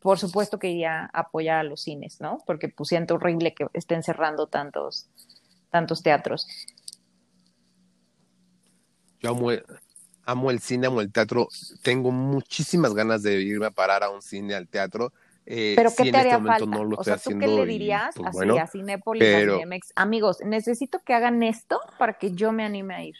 Por 0.00 0.18
supuesto 0.18 0.58
que 0.58 0.70
iría 0.70 1.08
a 1.12 1.20
apoyar 1.20 1.58
a 1.58 1.62
los 1.62 1.82
cines, 1.82 2.20
¿no? 2.20 2.42
Porque 2.46 2.68
pues 2.68 2.88
siento 2.88 3.14
horrible 3.14 3.54
que 3.54 3.68
estén 3.74 4.02
cerrando 4.02 4.48
tantos, 4.48 5.06
tantos 5.70 6.02
teatros. 6.02 6.48
Yo 9.20 9.30
amo, 9.30 9.52
amo 10.26 10.50
el 10.50 10.60
cine, 10.60 10.88
amo 10.88 11.00
el 11.00 11.12
teatro. 11.12 11.48
Tengo 11.82 12.10
muchísimas 12.12 12.94
ganas 12.94 13.22
de 13.22 13.40
irme 13.42 13.66
a 13.66 13.70
parar 13.70 14.02
a 14.04 14.10
un 14.10 14.22
cine, 14.22 14.54
al 14.54 14.68
teatro. 14.68 15.12
Eh, 15.46 15.74
Pero 15.74 15.90
sí, 15.90 16.02
¿qué 16.02 16.12
te 16.12 16.18
este 16.18 16.18
haría 16.18 16.38
momento 16.38 16.66
falta? 16.66 16.66
no 16.66 16.84
lo 16.84 16.96
O 16.96 17.04
sea, 17.04 17.18
¿tú 17.18 17.36
qué 17.38 17.48
le 17.48 17.64
y 17.64 17.66
dirías 17.66 18.14
pues 18.14 18.28
así 18.28 18.36
bueno, 18.36 18.56
a 18.58 18.66
Cinépolis, 18.66 19.32
a 19.32 19.40
pero 19.40 19.52
Cinemex? 19.52 19.92
Amigos, 19.96 20.38
necesito 20.44 21.00
que 21.04 21.14
hagan 21.14 21.42
esto 21.42 21.80
para 21.98 22.14
que 22.18 22.32
yo 22.34 22.52
me 22.52 22.64
anime 22.64 22.94
a 22.94 23.04
ir. 23.04 23.16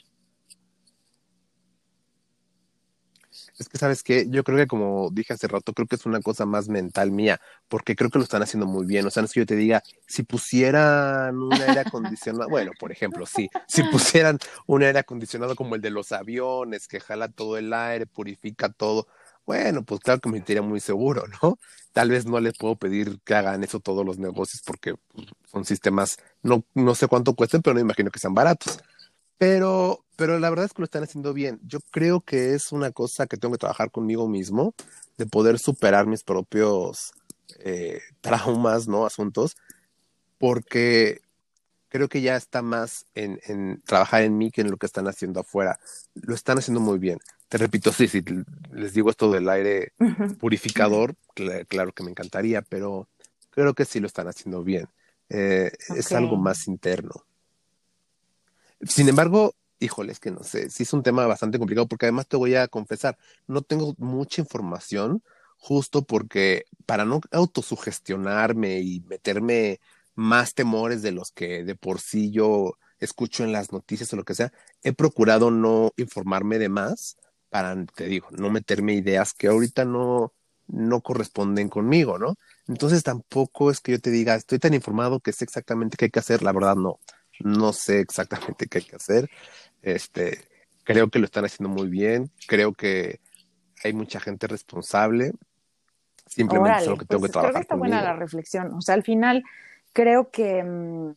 Es 3.59 3.69
que, 3.69 3.79
¿sabes 3.79 4.03
qué? 4.03 4.27
Yo 4.29 4.45
creo 4.45 4.59
que, 4.59 4.67
como 4.67 5.09
dije 5.11 5.33
hace 5.33 5.49
rato, 5.49 5.73
creo 5.73 5.87
que 5.87 5.97
es 5.97 6.05
una 6.05 6.21
cosa 6.21 6.45
más 6.45 6.69
mental 6.69 7.11
mía, 7.11 7.41
porque 7.69 7.97
creo 7.97 8.11
que 8.11 8.19
lo 8.19 8.25
están 8.25 8.43
haciendo 8.43 8.67
muy 8.67 8.85
bien. 8.87 9.07
O 9.07 9.11
sea, 9.11 9.23
no 9.23 9.27
es 9.27 9.33
que 9.33 9.41
yo 9.41 9.47
te 9.47 9.57
diga, 9.57 9.83
si 10.07 10.23
pusieran 10.25 11.37
un 11.37 11.53
aire 11.55 11.81
acondicionado, 11.81 12.51
bueno, 12.51 12.73
por 12.79 12.93
ejemplo, 12.93 13.25
sí, 13.25 13.49
si 13.67 13.83
pusieran 13.85 14.39
un 14.67 14.83
aire 14.83 14.99
acondicionado 14.99 15.57
como 15.57 15.75
el 15.75 15.81
de 15.81 15.91
los 15.91 16.13
aviones, 16.13 16.87
que 16.87 17.01
jala 17.01 17.29
todo 17.29 17.57
el 17.57 17.73
aire, 17.73 18.07
purifica 18.07 18.69
todo, 18.69 19.07
bueno, 19.47 19.85
pues 19.85 20.01
claro 20.01 20.21
que 20.21 20.29
me 20.29 20.39
sentiría 20.39 20.61
muy 20.63 20.81
seguro, 20.81 21.25
¿no? 21.43 21.59
Tal 21.93 22.11
vez 22.11 22.27
no 22.27 22.41
les 22.41 22.59
puedo 22.59 22.77
pedir 22.77 23.21
que 23.25 23.35
hagan 23.35 23.63
eso 23.65 23.81
todos 23.81 24.05
los 24.05 24.19
negocios, 24.19 24.63
porque 24.67 24.95
pues, 25.15 25.29
son 25.51 25.65
sistemas, 25.65 26.19
no, 26.43 26.65
no 26.75 26.95
sé 26.95 27.07
cuánto 27.07 27.35
cuesten, 27.35 27.63
pero 27.63 27.75
no 27.75 27.81
imagino 27.81 28.11
que 28.11 28.19
sean 28.19 28.35
baratos. 28.35 28.79
Pero, 29.39 30.05
pero 30.17 30.39
la 30.39 30.49
verdad 30.51 30.67
es 30.67 30.73
que 30.73 30.83
lo 30.83 30.87
están 30.87 31.03
haciendo 31.05 31.33
bien. 31.35 31.61
Yo 31.63 31.81
creo 31.91 32.21
que 32.21 32.55
es 32.55 32.73
una 32.73 32.91
cosa 32.93 33.27
que 33.27 33.37
tengo 33.37 33.53
que 33.53 33.59
trabajar 33.59 33.91
conmigo 33.91 34.29
mismo, 34.29 34.75
de 35.19 35.27
poder 35.27 35.59
superar 35.59 36.07
mis 36.07 36.23
propios 36.25 37.13
eh, 37.61 38.01
traumas, 38.21 38.89
¿no? 38.89 39.07
Asuntos, 39.07 39.57
porque 40.39 41.21
creo 41.89 42.09
que 42.09 42.23
ya 42.23 42.37
está 42.37 42.63
más 42.63 43.07
en, 43.15 43.41
en 43.47 43.83
trabajar 43.83 44.23
en 44.23 44.39
mí 44.39 44.51
que 44.51 44.63
en 44.63 44.71
lo 44.71 44.77
que 44.79 44.87
están 44.87 45.09
haciendo 45.09 45.41
afuera. 45.41 45.79
Lo 46.15 46.35
están 46.35 46.59
haciendo 46.59 46.81
muy 46.81 46.99
bien. 46.99 47.19
Te 47.49 47.59
repito, 47.59 47.93
sí, 47.93 48.09
sí, 48.09 48.23
les 48.73 48.95
digo 48.95 49.11
esto 49.11 49.31
del 49.33 49.49
aire 49.49 49.93
purificador, 50.39 51.15
cl- 51.37 51.67
claro 51.69 51.93
que 51.93 52.05
me 52.05 52.11
encantaría, 52.11 52.63
pero 52.63 53.09
creo 53.51 53.75
que 53.75 53.85
sí 53.85 54.01
lo 54.01 54.07
están 54.09 54.29
haciendo 54.29 54.63
bien. 54.65 54.89
Eh, 55.31 55.71
Es 55.95 56.15
algo 56.15 56.37
más 56.37 56.69
interno. 56.69 57.15
Sin 58.83 59.09
embargo, 59.09 59.55
híjole, 59.79 60.13
es 60.13 60.21
que 60.21 60.31
no 60.31 60.43
sé, 60.43 60.71
sí 60.71 60.83
es 60.85 60.93
un 60.93 61.03
tema 61.03 61.27
bastante 61.27 61.59
complicado 61.59 61.89
porque 61.89 62.07
además 62.07 62.29
te 62.29 62.37
voy 62.37 62.55
a 62.55 62.69
confesar, 62.69 63.17
no 63.47 63.63
tengo 63.63 63.95
mucha 63.99 64.43
información 64.43 65.23
justo 65.59 66.03
porque 66.05 66.65
para 66.87 67.05
no 67.05 67.21
autosugestionarme 67.33 68.81
y 68.81 69.01
meterme 69.01 69.81
más 70.15 70.55
temores 70.55 71.03
de 71.03 71.13
los 71.13 71.33
que 71.33 71.65
de 71.65 71.75
por 71.75 72.01
sí 72.01 72.31
yo 72.31 72.75
escucho 72.99 73.45
en 73.45 73.53
las 73.53 73.73
noticias 73.73 74.13
o 74.13 74.17
lo 74.17 74.25
que 74.25 74.35
sea, 74.35 74.53
he 74.83 74.93
procurado 74.93 75.51
no 75.51 75.93
informarme 75.97 76.59
de 76.59 76.69
más 76.69 77.17
para, 77.51 77.77
te 77.95 78.07
digo, 78.07 78.29
no 78.33 78.51
meterme 78.51 78.95
ideas 78.95 79.33
que 79.35 79.49
ahorita 79.49 79.85
no, 79.85 80.33
no 80.67 81.01
corresponden 81.03 81.69
conmigo, 81.69 82.19
¿no? 82.19 82.37
Entonces 82.67 83.03
tampoco 83.03 83.71
es 83.71 83.81
que 83.81 83.93
yo 83.93 84.01
te 84.01 84.11
diga, 84.11 84.35
estoy 84.35 84.59
tan 84.59 84.75
informado 84.75 85.21
que 85.21 85.33
sé 85.33 85.45
exactamente 85.45 85.97
qué 85.97 86.07
hay 86.07 86.11
que 86.11 86.19
hacer, 86.21 86.43
la 86.43 86.53
verdad 86.53 86.77
no, 86.77 86.99
no 87.41 87.73
sé 87.73 88.01
exactamente 88.01 88.67
qué 88.67 88.79
hay 88.79 88.85
que 88.85 88.97
hacer. 88.97 89.31
Este, 89.83 90.41
creo 90.85 91.09
que 91.11 91.19
lo 91.19 91.27
están 91.27 91.45
haciendo 91.45 91.75
muy 91.75 91.89
bien, 91.89 92.31
creo 92.47 92.73
que 92.73 93.21
hay 93.85 93.93
mucha 93.93 94.21
gente 94.21 94.47
responsable. 94.47 95.33
Simplemente 96.27 96.81
es 96.81 96.87
lo 96.89 96.97
que 96.97 97.05
tengo 97.05 97.21
pues 97.21 97.31
que 97.31 97.33
trabajar. 97.33 97.53
Creo 97.53 97.61
que 97.61 97.65
está 97.65 97.77
buena 97.77 98.03
la 98.03 98.15
reflexión. 98.15 98.75
O 98.75 98.81
sea, 98.81 98.95
al 98.95 99.03
final 99.03 99.45
creo 99.93 100.31
que 100.31 100.63
mm, 100.63 101.15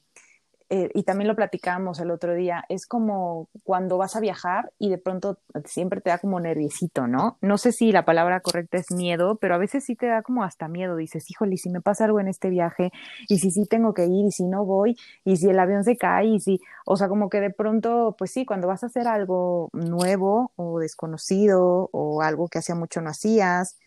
eh, 0.70 0.90
y 0.94 1.04
también 1.04 1.28
lo 1.28 1.36
platicábamos 1.36 2.00
el 2.00 2.12
otro 2.12 2.36
día, 2.36 2.64
es 2.70 2.86
como 2.86 3.50
cuando 3.64 3.98
vas 3.98 4.16
a 4.16 4.20
viajar 4.20 4.72
y 4.78 4.90
de 4.90 5.00
pronto 5.00 5.40
siempre 5.66 6.00
te 6.00 6.12
da 6.12 6.20
como 6.20 6.40
nerviosito, 6.40 7.08
¿no? 7.08 7.38
No 7.42 7.58
sé 7.58 7.72
si 7.72 7.92
la 7.92 8.06
palabra 8.06 8.42
correcta 8.42 8.78
es 8.78 8.92
miedo, 8.92 9.38
pero 9.38 9.56
a 9.56 9.58
veces 9.58 9.84
sí 9.84 9.96
te 9.96 10.06
da 10.06 10.22
como 10.22 10.44
hasta 10.44 10.68
miedo. 10.68 10.96
Dices, 10.96 11.30
híjole, 11.32 11.58
si 11.58 11.70
me 11.70 11.82
pasa 11.82 12.06
algo 12.06 12.20
en 12.20 12.28
este 12.28 12.50
viaje, 12.50 12.92
y 13.28 13.40
si 13.40 13.50
sí 13.50 13.66
tengo 13.66 13.94
que 13.96 14.06
ir, 14.06 14.26
y 14.26 14.32
si 14.32 14.46
no 14.46 14.64
voy, 14.64 14.96
y 15.26 15.38
si 15.38 15.50
el 15.50 15.60
avión 15.60 15.84
se 15.84 15.98
cae, 15.98 16.28
y 16.28 16.40
si, 16.40 16.60
o 16.86 16.98
sea, 16.98 17.08
como 17.08 17.30
que 17.30 17.42
de 17.42 17.50
pronto, 17.50 18.16
pues 18.18 18.32
sí, 18.32 18.46
cuando 18.46 18.68
vas 18.68 18.84
a 18.84 18.88
hacer 18.88 19.08
algo 19.08 19.70
nuevo 19.74 20.52
o 20.56 20.80
desconocido 20.80 21.90
o 21.92 22.22
algo 22.22 22.48
que 22.48 22.60
hacía 22.60 22.76
mucho 22.76 23.02
no 23.02 23.10
hacías, 23.10 23.78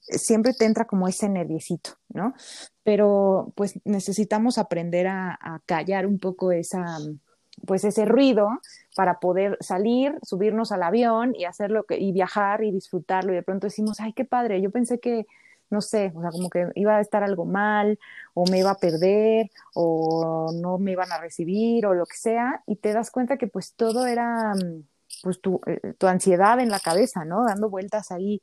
siempre 0.00 0.52
te 0.54 0.64
entra 0.64 0.86
como 0.86 1.08
ese 1.08 1.28
nerviosito, 1.28 1.90
¿no? 2.08 2.34
Pero 2.82 3.52
pues 3.56 3.78
necesitamos 3.84 4.58
aprender 4.58 5.06
a, 5.06 5.38
callar 5.66 6.06
un 6.06 6.18
poco 6.18 6.52
esa, 6.52 6.84
pues 7.66 7.84
ese 7.84 8.04
ruido 8.04 8.48
para 8.96 9.20
poder 9.20 9.56
salir, 9.60 10.18
subirnos 10.22 10.72
al 10.72 10.82
avión 10.82 11.34
y 11.36 11.44
hacerlo 11.44 11.84
y 11.88 12.12
viajar 12.12 12.64
y 12.64 12.72
disfrutarlo. 12.72 13.32
Y 13.32 13.36
de 13.36 13.42
pronto 13.42 13.66
decimos, 13.66 14.00
ay, 14.00 14.12
qué 14.12 14.24
padre, 14.24 14.60
yo 14.60 14.70
pensé 14.70 14.98
que, 15.00 15.26
no 15.70 15.80
sé, 15.80 16.12
o 16.14 16.20
sea, 16.20 16.30
como 16.30 16.50
que 16.50 16.68
iba 16.74 16.96
a 16.96 17.00
estar 17.00 17.22
algo 17.22 17.44
mal, 17.44 17.98
o 18.34 18.44
me 18.50 18.58
iba 18.58 18.70
a 18.70 18.78
perder, 18.78 19.50
o 19.74 20.50
no 20.54 20.78
me 20.78 20.92
iban 20.92 21.12
a 21.12 21.20
recibir, 21.20 21.86
o 21.86 21.94
lo 21.94 22.06
que 22.06 22.16
sea, 22.16 22.62
y 22.66 22.76
te 22.76 22.92
das 22.92 23.10
cuenta 23.10 23.36
que 23.36 23.46
pues 23.46 23.74
todo 23.74 24.06
era 24.06 24.52
pues 25.22 25.40
tu, 25.40 25.60
eh, 25.66 25.94
tu 25.98 26.06
ansiedad 26.06 26.60
en 26.60 26.70
la 26.70 26.80
cabeza, 26.80 27.24
¿no? 27.24 27.44
Dando 27.44 27.68
vueltas 27.68 28.10
ahí 28.10 28.42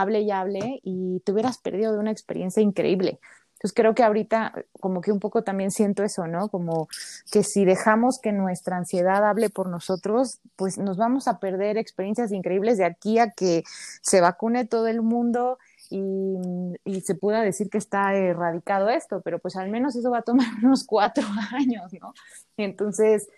hable 0.00 0.20
y 0.20 0.30
hable 0.30 0.80
y 0.82 1.20
te 1.20 1.32
hubieras 1.32 1.58
perdido 1.58 1.92
de 1.92 1.98
una 1.98 2.10
experiencia 2.10 2.62
increíble. 2.62 3.20
Entonces 3.58 3.74
creo 3.74 3.92
que 3.92 4.04
ahorita 4.04 4.52
como 4.78 5.00
que 5.00 5.10
un 5.10 5.18
poco 5.18 5.42
también 5.42 5.72
siento 5.72 6.04
eso, 6.04 6.28
¿no? 6.28 6.48
Como 6.48 6.88
que 7.32 7.42
si 7.42 7.64
dejamos 7.64 8.20
que 8.20 8.30
nuestra 8.30 8.76
ansiedad 8.76 9.28
hable 9.28 9.50
por 9.50 9.68
nosotros, 9.68 10.38
pues 10.54 10.78
nos 10.78 10.96
vamos 10.96 11.26
a 11.26 11.40
perder 11.40 11.76
experiencias 11.76 12.30
increíbles 12.30 12.78
de 12.78 12.84
aquí 12.84 13.18
a 13.18 13.32
que 13.32 13.64
se 14.00 14.20
vacune 14.20 14.64
todo 14.64 14.86
el 14.86 15.02
mundo 15.02 15.58
y, 15.90 16.36
y 16.84 17.00
se 17.00 17.16
pueda 17.16 17.42
decir 17.42 17.68
que 17.68 17.78
está 17.78 18.14
erradicado 18.14 18.90
esto, 18.90 19.22
pero 19.22 19.40
pues 19.40 19.56
al 19.56 19.70
menos 19.70 19.96
eso 19.96 20.10
va 20.10 20.18
a 20.18 20.22
tomar 20.22 20.46
unos 20.62 20.84
cuatro 20.84 21.24
años, 21.50 21.92
¿no? 22.00 22.14
Entonces, 22.56 23.28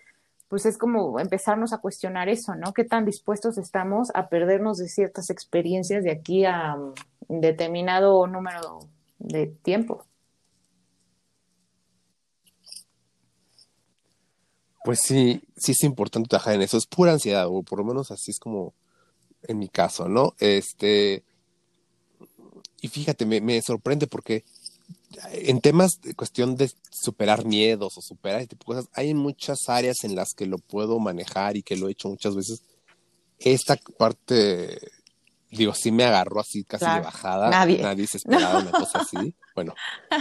pues 0.51 0.65
es 0.65 0.77
como 0.77 1.17
empezarnos 1.17 1.71
a 1.71 1.77
cuestionar 1.77 2.27
eso, 2.27 2.55
¿no? 2.55 2.73
¿Qué 2.73 2.83
tan 2.83 3.05
dispuestos 3.05 3.57
estamos 3.57 4.09
a 4.13 4.27
perdernos 4.27 4.79
de 4.79 4.89
ciertas 4.89 5.29
experiencias 5.29 6.03
de 6.03 6.11
aquí 6.11 6.43
a 6.43 6.75
un 6.75 6.93
mm, 7.29 7.39
determinado 7.39 8.27
número 8.27 8.79
de 9.17 9.47
tiempo? 9.47 10.05
Pues 14.83 14.99
sí, 15.01 15.41
sí 15.55 15.71
es 15.71 15.83
importante 15.85 16.27
trabajar 16.27 16.55
en 16.55 16.63
eso. 16.63 16.75
Es 16.75 16.85
pura 16.85 17.13
ansiedad, 17.13 17.47
o 17.47 17.63
por 17.63 17.79
lo 17.79 17.85
menos 17.85 18.11
así 18.11 18.31
es 18.31 18.37
como 18.37 18.73
en 19.43 19.57
mi 19.57 19.69
caso, 19.69 20.09
¿no? 20.09 20.33
Este. 20.37 21.23
Y 22.81 22.89
fíjate, 22.89 23.25
me, 23.25 23.39
me 23.39 23.61
sorprende 23.61 24.05
porque 24.05 24.43
en 25.33 25.61
temas 25.61 26.01
de 26.01 26.13
cuestión 26.13 26.55
de 26.55 26.71
superar 26.89 27.45
miedos 27.45 27.97
o 27.97 28.01
superar 28.01 28.41
este 28.41 28.55
tipo 28.55 28.73
de 28.73 28.79
cosas, 28.81 28.91
hay 28.95 29.13
muchas 29.13 29.57
áreas 29.67 30.03
en 30.03 30.15
las 30.15 30.33
que 30.35 30.45
lo 30.45 30.57
puedo 30.57 30.99
manejar 30.99 31.57
y 31.57 31.63
que 31.63 31.75
lo 31.75 31.87
he 31.87 31.91
hecho 31.91 32.09
muchas 32.09 32.35
veces. 32.35 32.63
Esta 33.39 33.75
parte, 33.97 34.79
digo, 35.49 35.73
sí 35.73 35.91
me 35.91 36.03
agarró 36.03 36.39
así 36.39 36.63
casi 36.63 36.85
de 36.85 36.99
bajada. 37.01 37.49
Nadie. 37.49 37.81
Nadie 37.81 38.07
se 38.07 38.17
esperaba 38.19 38.59
una 38.59 38.71
cosa 38.71 38.99
así. 38.99 39.33
Bueno, 39.55 39.73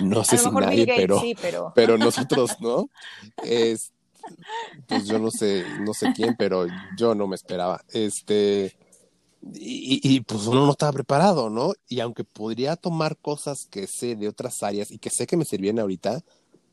no 0.02 0.24
sé 0.24 0.38
si 0.38 0.50
nadie, 0.50 0.86
pero, 0.86 1.22
pero... 1.40 1.72
pero 1.74 1.98
nosotros, 1.98 2.56
¿no? 2.60 2.88
Es, 3.44 3.92
pues 4.86 5.06
yo 5.06 5.18
no 5.18 5.30
sé, 5.30 5.64
no 5.80 5.92
sé 5.94 6.12
quién, 6.14 6.34
pero 6.36 6.66
yo 6.96 7.14
no 7.14 7.26
me 7.26 7.36
esperaba. 7.36 7.82
Este, 7.92 8.74
y, 9.42 10.20
pues 10.20 10.46
uno 10.46 10.66
no 10.66 10.72
estaba 10.72 10.92
preparado, 10.92 11.48
¿no? 11.48 11.72
Y 11.88 12.00
aunque 12.00 12.24
podría 12.24 12.76
tomar 12.76 13.16
cosas 13.16 13.66
que 13.70 13.86
sé 13.86 14.14
de 14.14 14.28
otras 14.28 14.62
áreas 14.62 14.90
y 14.90 14.98
que 14.98 15.10
sé 15.10 15.26
que 15.26 15.36
me 15.36 15.46
sirvían 15.46 15.78
ahorita, 15.78 16.22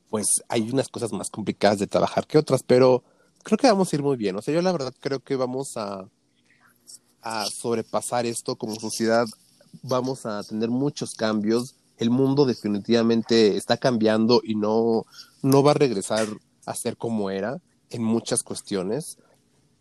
pues 0.10 0.28
hay 0.50 0.70
unas 0.70 0.90
cosas 0.90 1.14
más 1.14 1.30
complicadas 1.30 1.80
de 1.80 1.88
trabajar 1.88 2.28
que 2.28 2.38
otras, 2.38 2.64
pero 2.64 3.04
creo 3.44 3.58
que 3.58 3.68
vamos 3.68 3.92
a 3.92 3.96
ir 3.96 4.04
muy 4.04 4.18
bien. 4.18 4.36
O 4.36 4.42
sea, 4.42 4.54
yo 4.54 4.62
la 4.62 4.72
verdad 4.74 4.94
creo 5.00 5.22
que 5.22 5.36
vamos 5.38 5.78
a, 5.78 6.10
a 7.22 7.46
sobrepasar 7.46 8.26
esto 8.26 8.58
como 8.58 8.76
sociedad, 8.76 9.26
vamos 9.82 10.26
a 10.26 10.44
tener 10.44 10.70
muchos 10.70 11.12
cambios. 11.16 11.76
El 11.98 12.10
mundo 12.10 12.46
definitivamente 12.46 13.56
está 13.56 13.78
cambiando 13.78 14.42
y 14.44 14.56
no, 14.56 15.06
no 15.42 15.64
va 15.64 15.72
a 15.72 15.76
regresar 15.76 16.28
a 16.66 16.76
ser 16.76 16.98
como 16.98 17.30
era 17.30 17.62
en 17.90 18.04
muchas 18.04 18.44
cuestiones, 18.44 19.18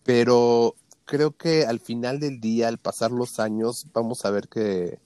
pero 0.04 0.76
creo 1.06 1.36
que 1.36 1.64
al 1.64 1.80
final 1.80 2.20
del 2.20 2.40
día, 2.40 2.68
al 2.68 2.78
pasar 2.78 3.10
los 3.10 3.40
años, 3.40 3.86
vamos 3.94 4.24
a 4.24 4.30
ver 4.30 4.48
que, 4.48 4.98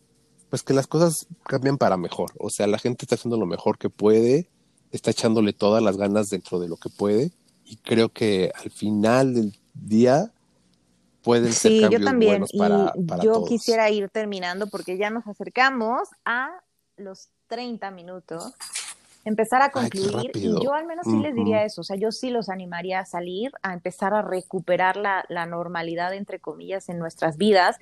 pues 0.48 0.62
que 0.62 0.74
las 0.74 0.86
cosas 0.86 1.26
cambian 1.44 1.78
para 1.78 1.96
mejor. 1.96 2.32
O 2.38 2.50
sea, 2.50 2.66
la 2.66 2.78
gente 2.78 3.04
está 3.04 3.14
haciendo 3.14 3.36
lo 3.36 3.46
mejor 3.46 3.78
que 3.78 3.90
puede, 3.90 4.50
está 4.90 5.12
echándole 5.12 5.52
todas 5.52 5.82
las 5.82 5.96
ganas 5.96 6.30
dentro 6.30 6.58
de 6.58 6.68
lo 6.68 6.76
que 6.76 6.88
puede, 6.88 7.30
y 7.64 7.76
creo 7.76 8.08
que 8.08 8.50
al 8.54 8.70
final 8.70 9.34
del 9.34 9.56
día 9.74 10.32
pueden 11.22 11.52
ser 11.52 11.72
sí, 11.72 11.80
cambios 11.82 12.00
yo 12.00 12.04
también. 12.06 12.30
buenos 12.30 12.50
para, 12.56 12.92
y 12.96 13.24
yo 13.24 13.44
quisiera 13.44 13.90
ir 13.90 14.08
terminando 14.08 14.66
porque 14.66 14.96
ya 14.96 15.10
nos 15.10 15.26
acercamos 15.26 16.08
a 16.24 16.50
los 16.96 17.28
30 17.48 17.90
minutos 17.90 18.54
empezar 19.24 19.62
a 19.62 19.70
concluir 19.70 20.30
y 20.34 20.52
yo 20.62 20.72
al 20.72 20.86
menos 20.86 21.06
sí 21.06 21.18
les 21.18 21.34
diría 21.34 21.64
eso, 21.64 21.82
o 21.82 21.84
sea, 21.84 21.96
yo 21.96 22.10
sí 22.10 22.30
los 22.30 22.48
animaría 22.48 23.00
a 23.00 23.06
salir, 23.06 23.52
a 23.62 23.74
empezar 23.74 24.14
a 24.14 24.22
recuperar 24.22 24.96
la, 24.96 25.24
la 25.28 25.46
normalidad, 25.46 26.14
entre 26.14 26.38
comillas, 26.38 26.88
en 26.88 26.98
nuestras 26.98 27.36
vidas, 27.36 27.78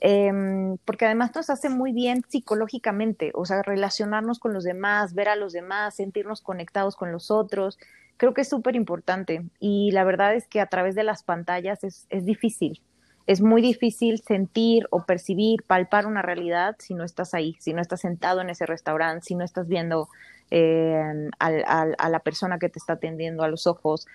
em, 0.00 0.78
porque 0.84 1.06
además 1.06 1.34
nos 1.34 1.50
hace 1.50 1.68
muy 1.68 1.92
bien 1.92 2.24
psicológicamente, 2.28 3.30
o 3.34 3.44
sea, 3.44 3.62
relacionarnos 3.62 4.38
con 4.38 4.52
los 4.52 4.64
demás, 4.64 5.14
ver 5.14 5.28
a 5.28 5.36
los 5.36 5.52
demás, 5.52 5.94
sentirnos 5.94 6.40
conectados 6.40 6.96
con 6.96 7.12
los 7.12 7.30
otros, 7.30 7.78
creo 8.16 8.34
que 8.34 8.42
es 8.42 8.48
súper 8.48 8.76
importante 8.76 9.46
y 9.60 9.92
la 9.92 10.04
verdad 10.04 10.34
es 10.34 10.46
que 10.46 10.60
a 10.60 10.66
través 10.66 10.94
de 10.94 11.04
las 11.04 11.22
pantallas 11.22 11.84
es, 11.84 12.06
es 12.10 12.24
difícil. 12.24 12.82
Es 13.26 13.40
muy 13.40 13.62
difícil 13.62 14.20
sentir 14.26 14.86
o 14.90 15.04
percibir, 15.04 15.62
palpar 15.62 16.04
una 16.06 16.20
realidad 16.20 16.74
si 16.80 16.94
no 16.94 17.04
estás 17.04 17.32
ahí, 17.32 17.56
si 17.60 17.72
no 17.72 17.80
estás 17.80 18.00
sentado 18.00 18.40
en 18.40 18.50
ese 18.50 18.66
restaurante, 18.66 19.24
si 19.24 19.36
no 19.36 19.44
estás 19.44 19.68
viendo 19.68 20.08
eh, 20.50 21.30
a 21.38 22.08
la 22.08 22.20
persona 22.20 22.58
que 22.58 22.68
te 22.68 22.78
está 22.78 22.94
atendiendo 22.94 23.42
a 23.42 23.48
los 23.48 23.66
ojos. 23.66 24.06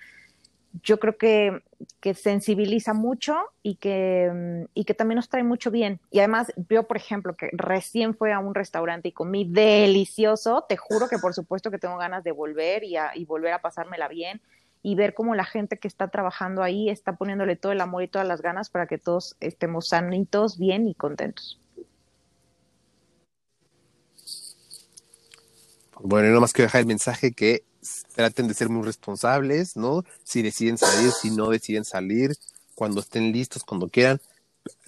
Yo 0.82 0.98
creo 0.98 1.16
que, 1.16 1.62
que 2.00 2.12
sensibiliza 2.12 2.92
mucho 2.92 3.36
y 3.62 3.76
que, 3.76 4.66
y 4.74 4.84
que 4.84 4.94
también 4.94 5.16
nos 5.16 5.28
trae 5.28 5.42
mucho 5.42 5.70
bien. 5.70 6.00
Y 6.10 6.18
además, 6.18 6.52
yo, 6.68 6.86
por 6.86 6.98
ejemplo, 6.98 7.34
que 7.34 7.48
recién 7.52 8.14
fui 8.14 8.30
a 8.30 8.38
un 8.38 8.54
restaurante 8.54 9.08
y 9.08 9.12
comí 9.12 9.50
delicioso, 9.50 10.66
te 10.68 10.76
juro 10.76 11.08
que 11.08 11.18
por 11.18 11.32
supuesto 11.32 11.70
que 11.70 11.78
tengo 11.78 11.96
ganas 11.96 12.24
de 12.24 12.32
volver 12.32 12.84
y, 12.84 12.96
y 13.14 13.24
volver 13.24 13.54
a 13.54 13.62
pasármela 13.62 14.08
bien 14.08 14.42
y 14.82 14.94
ver 14.94 15.14
cómo 15.14 15.34
la 15.34 15.44
gente 15.44 15.78
que 15.78 15.88
está 15.88 16.08
trabajando 16.08 16.62
ahí 16.62 16.90
está 16.90 17.16
poniéndole 17.16 17.56
todo 17.56 17.72
el 17.72 17.80
amor 17.80 18.02
y 18.04 18.08
todas 18.08 18.28
las 18.28 18.40
ganas 18.40 18.70
para 18.70 18.86
que 18.86 18.98
todos 18.98 19.36
estemos 19.40 19.88
sanitos, 19.88 20.58
bien 20.58 20.86
y 20.86 20.94
contentos. 20.94 21.58
Bueno, 26.00 26.28
y 26.28 26.32
no 26.32 26.40
más 26.40 26.52
que 26.52 26.62
dejar 26.62 26.82
el 26.82 26.86
mensaje 26.86 27.32
que 27.32 27.64
traten 28.14 28.48
de 28.48 28.54
ser 28.54 28.68
muy 28.68 28.84
responsables, 28.84 29.76
¿no? 29.76 30.04
Si 30.24 30.42
deciden 30.42 30.78
salir, 30.78 31.10
si 31.12 31.30
no 31.30 31.50
deciden 31.50 31.84
salir, 31.84 32.36
cuando 32.74 33.00
estén 33.00 33.32
listos, 33.32 33.64
cuando 33.64 33.88
quieran, 33.88 34.20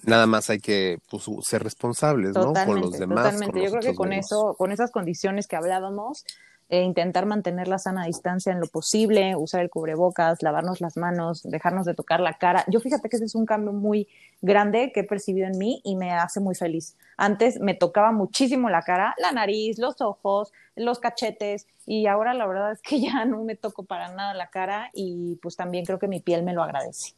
nada 0.03 0.27
más 0.27 0.49
hay 0.49 0.59
que 0.59 0.99
pues, 1.09 1.23
ser 1.43 1.63
responsables, 1.63 2.33
¿no? 2.33 2.53
Con 2.53 2.81
los 2.81 2.91
demás. 2.91 3.33
Totalmente, 3.33 3.63
yo 3.63 3.71
creo 3.71 3.81
que 3.81 3.95
con 3.95 4.13
eso, 4.13 4.55
con 4.57 4.71
esas 4.71 4.91
condiciones 4.91 5.47
que 5.47 5.55
hablábamos, 5.55 6.25
e 6.69 6.81
intentar 6.81 7.25
mantener 7.25 7.67
la 7.67 7.79
sana 7.79 8.05
distancia 8.05 8.51
en 8.51 8.59
lo 8.59 8.67
posible, 8.67 9.35
usar 9.35 9.61
el 9.61 9.71
cubrebocas, 9.71 10.43
lavarnos 10.43 10.81
las 10.81 10.97
manos, 10.97 11.41
dejarnos 11.43 11.85
de 11.85 11.95
tocar 11.95 12.19
la 12.19 12.37
cara. 12.37 12.63
Yo 12.67 12.79
fíjate 12.79 13.09
que 13.09 13.15
ese 13.15 13.25
es 13.25 13.35
un 13.35 13.47
cambio 13.47 13.73
muy 13.73 14.07
grande 14.41 14.91
que 14.93 15.01
he 15.01 15.03
percibido 15.03 15.47
en 15.47 15.57
mí 15.57 15.81
y 15.83 15.95
me 15.95 16.11
hace 16.11 16.39
muy 16.39 16.53
feliz. 16.53 16.95
Antes 17.17 17.59
me 17.59 17.73
tocaba 17.73 18.11
muchísimo 18.11 18.69
la 18.69 18.83
cara, 18.83 19.15
la 19.17 19.31
nariz, 19.31 19.79
los 19.79 19.99
ojos, 19.99 20.51
los 20.75 20.99
cachetes 20.99 21.67
y 21.87 22.05
ahora 22.05 22.35
la 22.35 22.45
verdad 22.45 22.71
es 22.71 22.81
que 22.81 23.01
ya 23.01 23.25
no 23.25 23.43
me 23.43 23.55
toco 23.55 23.83
para 23.83 24.13
nada 24.13 24.35
la 24.35 24.49
cara 24.49 24.91
y 24.93 25.37
pues 25.41 25.55
también 25.55 25.85
creo 25.85 25.97
que 25.97 26.07
mi 26.07 26.19
piel 26.19 26.43
me 26.43 26.53
lo 26.53 26.61
agradece. 26.61 27.13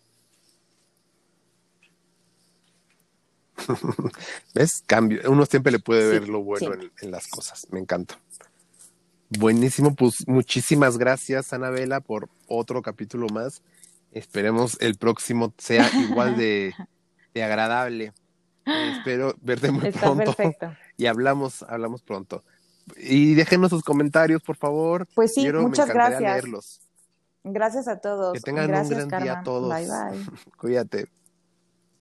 ¿Ves? 4.55 4.83
Cambio. 4.87 5.21
Uno 5.29 5.45
siempre 5.45 5.71
le 5.71 5.79
puede 5.79 6.07
ver 6.07 6.29
lo 6.29 6.41
bueno 6.41 6.73
en, 7.01 7.11
las 7.11 7.27
cosas. 7.27 7.67
Me 7.69 7.79
encanta. 7.79 8.17
Buenísimo, 9.39 9.95
pues 9.95 10.27
muchísimas 10.27 10.97
gracias, 10.97 11.53
Anabela, 11.53 12.01
por 12.01 12.27
otro 12.47 12.81
capítulo 12.81 13.27
más. 13.27 13.63
Esperemos 14.11 14.77
el 14.81 14.95
próximo 14.95 15.53
sea 15.57 15.89
igual 15.93 16.35
de, 16.35 16.73
agradable. 17.35 18.11
espero 18.65 19.33
verte 19.41 19.71
muy 19.71 19.89
pronto. 19.91 20.35
Y 20.97 21.05
hablamos, 21.05 21.63
hablamos 21.63 22.01
pronto. 22.01 22.43
Y 22.97 23.35
déjenos 23.35 23.69
sus 23.69 23.83
comentarios, 23.83 24.43
por 24.43 24.57
favor. 24.57 25.07
Pues 25.15 25.33
sí, 25.33 25.49
muchas 25.49 25.87
gracias. 25.87 26.21
Leerlos. 26.21 26.81
Gracias 27.43 27.87
a 27.87 27.99
todos. 27.99 28.33
Que 28.33 28.41
tengan 28.41 28.65
un 28.65 28.89
gran 28.89 29.23
día 29.23 29.39
a 29.39 29.43
todos. 29.43 29.73
Bye, 29.73 29.87
bye. 29.87 30.25
Cuídate. 30.57 31.07